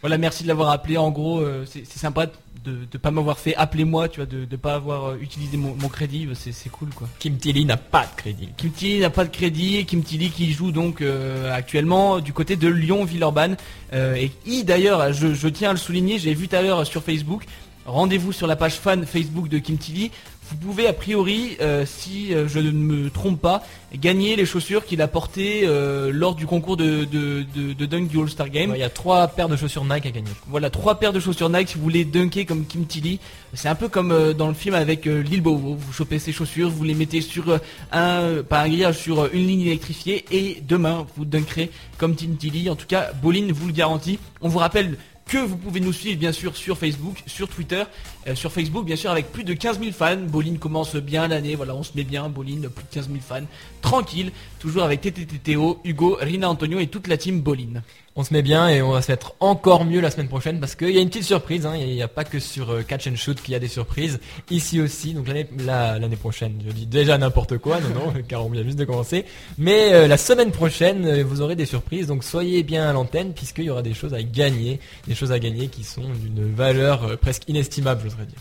[0.00, 0.96] Voilà, merci de l'avoir appelé.
[0.96, 2.26] En gros, euh, c'est sympa
[2.64, 5.56] de ne pas m'avoir fait appeler moi, tu vois, de ne pas avoir euh, utilisé
[5.56, 6.28] mon, mon crédit.
[6.34, 7.08] C'est c'est cool, quoi.
[7.18, 8.48] Kim Tilly n'a pas de crédit.
[8.56, 9.84] Kim Tilly n'a pas de crédit.
[9.86, 13.56] Kim Tilly qui joue donc euh, actuellement du côté de Lyon-Villeurbanne.
[13.92, 16.86] Euh, et qui, d'ailleurs, je, je tiens à le souligner, j'ai vu tout à l'heure
[16.86, 17.44] sur Facebook.
[17.86, 20.10] Rendez-vous sur la page fan Facebook de Kim Tilly.
[20.50, 23.62] Vous pouvez a priori, euh, si euh, je ne me trompe pas,
[23.94, 28.08] gagner les chaussures qu'il a portées euh, lors du concours de, de, de, de dunk
[28.08, 28.70] du All-Star Game.
[28.70, 30.30] Ouais, Il y a trois paires de chaussures Nike à gagner.
[30.48, 33.20] Voilà, trois paires de chaussures Nike si vous voulez dunker comme Kim Tilly.
[33.54, 35.56] C'est un peu comme euh, dans le film avec euh, Lil Bow.
[35.56, 37.58] Vous chopez ces chaussures, vous les mettez sur euh,
[37.92, 42.68] un, pas un grillage, sur une ligne électrifiée et demain vous dunkerez comme Kim Tilly.
[42.70, 44.18] En tout cas, Bolin vous le garantit.
[44.40, 44.96] On vous rappelle
[45.30, 47.84] que vous pouvez nous suivre bien sûr sur Facebook, sur Twitter,
[48.26, 50.16] euh, sur Facebook bien sûr avec plus de 15 000 fans.
[50.16, 53.46] Bolin commence bien l'année, voilà on se met bien, Bolin plus de 15 000 fans,
[53.80, 57.80] tranquille, toujours avec TTTTO, Hugo, Rina Antonio et toute la team Bolin.
[58.16, 60.74] On se met bien et on va se mettre encore mieux la semaine prochaine parce
[60.74, 61.64] qu'il y a une petite surprise.
[61.64, 61.76] hein.
[61.76, 64.18] Il n'y a, pas que sur euh, Catch and Shoot qu'il y a des surprises.
[64.50, 68.44] Ici aussi, donc l'année la- l'année prochaine, je dis déjà n'importe quoi, non, non, car
[68.44, 69.24] on vient juste de commencer.
[69.58, 72.08] Mais euh, la semaine prochaine, euh, vous aurez des surprises.
[72.08, 74.80] Donc soyez bien à l'antenne puisqu'il y aura des choses à gagner.
[75.06, 78.38] Des choses à gagner qui sont d'une valeur presque inestimable, j'oserais dire.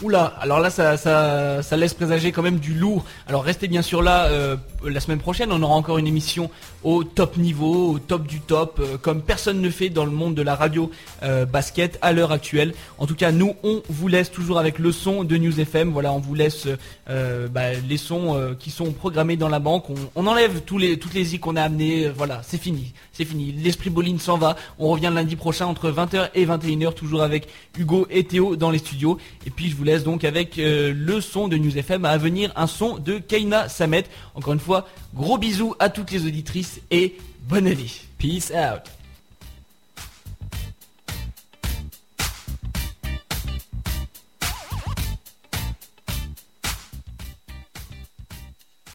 [0.00, 3.04] Oula, alors là ça, ça, ça laisse présager quand même du lourd.
[3.28, 6.50] Alors restez bien sûr là euh, la semaine prochaine, on aura encore une émission
[6.82, 10.34] au top niveau, au top du top, euh, comme personne ne fait dans le monde
[10.34, 10.90] de la radio
[11.22, 12.74] euh, basket à l'heure actuelle.
[12.98, 15.90] En tout cas, nous on vous laisse toujours avec le son de News FM.
[15.90, 16.66] Voilà, on vous laisse
[17.06, 19.90] bah, les sons qui sont programmés dans la banque.
[19.90, 22.08] On, on enlève tous les toutes les i qu'on a amenées.
[22.08, 23.52] Voilà, c'est fini, c'est fini.
[23.52, 24.56] L'esprit Boline s'en va.
[24.78, 27.48] On revient lundi prochain entre 20h et 21h, toujours avec
[27.78, 29.18] Hugo et Théo dans les studios.
[29.46, 32.52] Et puis je vous laisse donc avec euh, le son de News FM à venir,
[32.56, 34.04] un son de Kaina Samet.
[34.34, 37.16] Encore une fois, gros bisous à toutes les auditrices et
[37.48, 37.90] bonne année.
[38.18, 39.01] Peace out.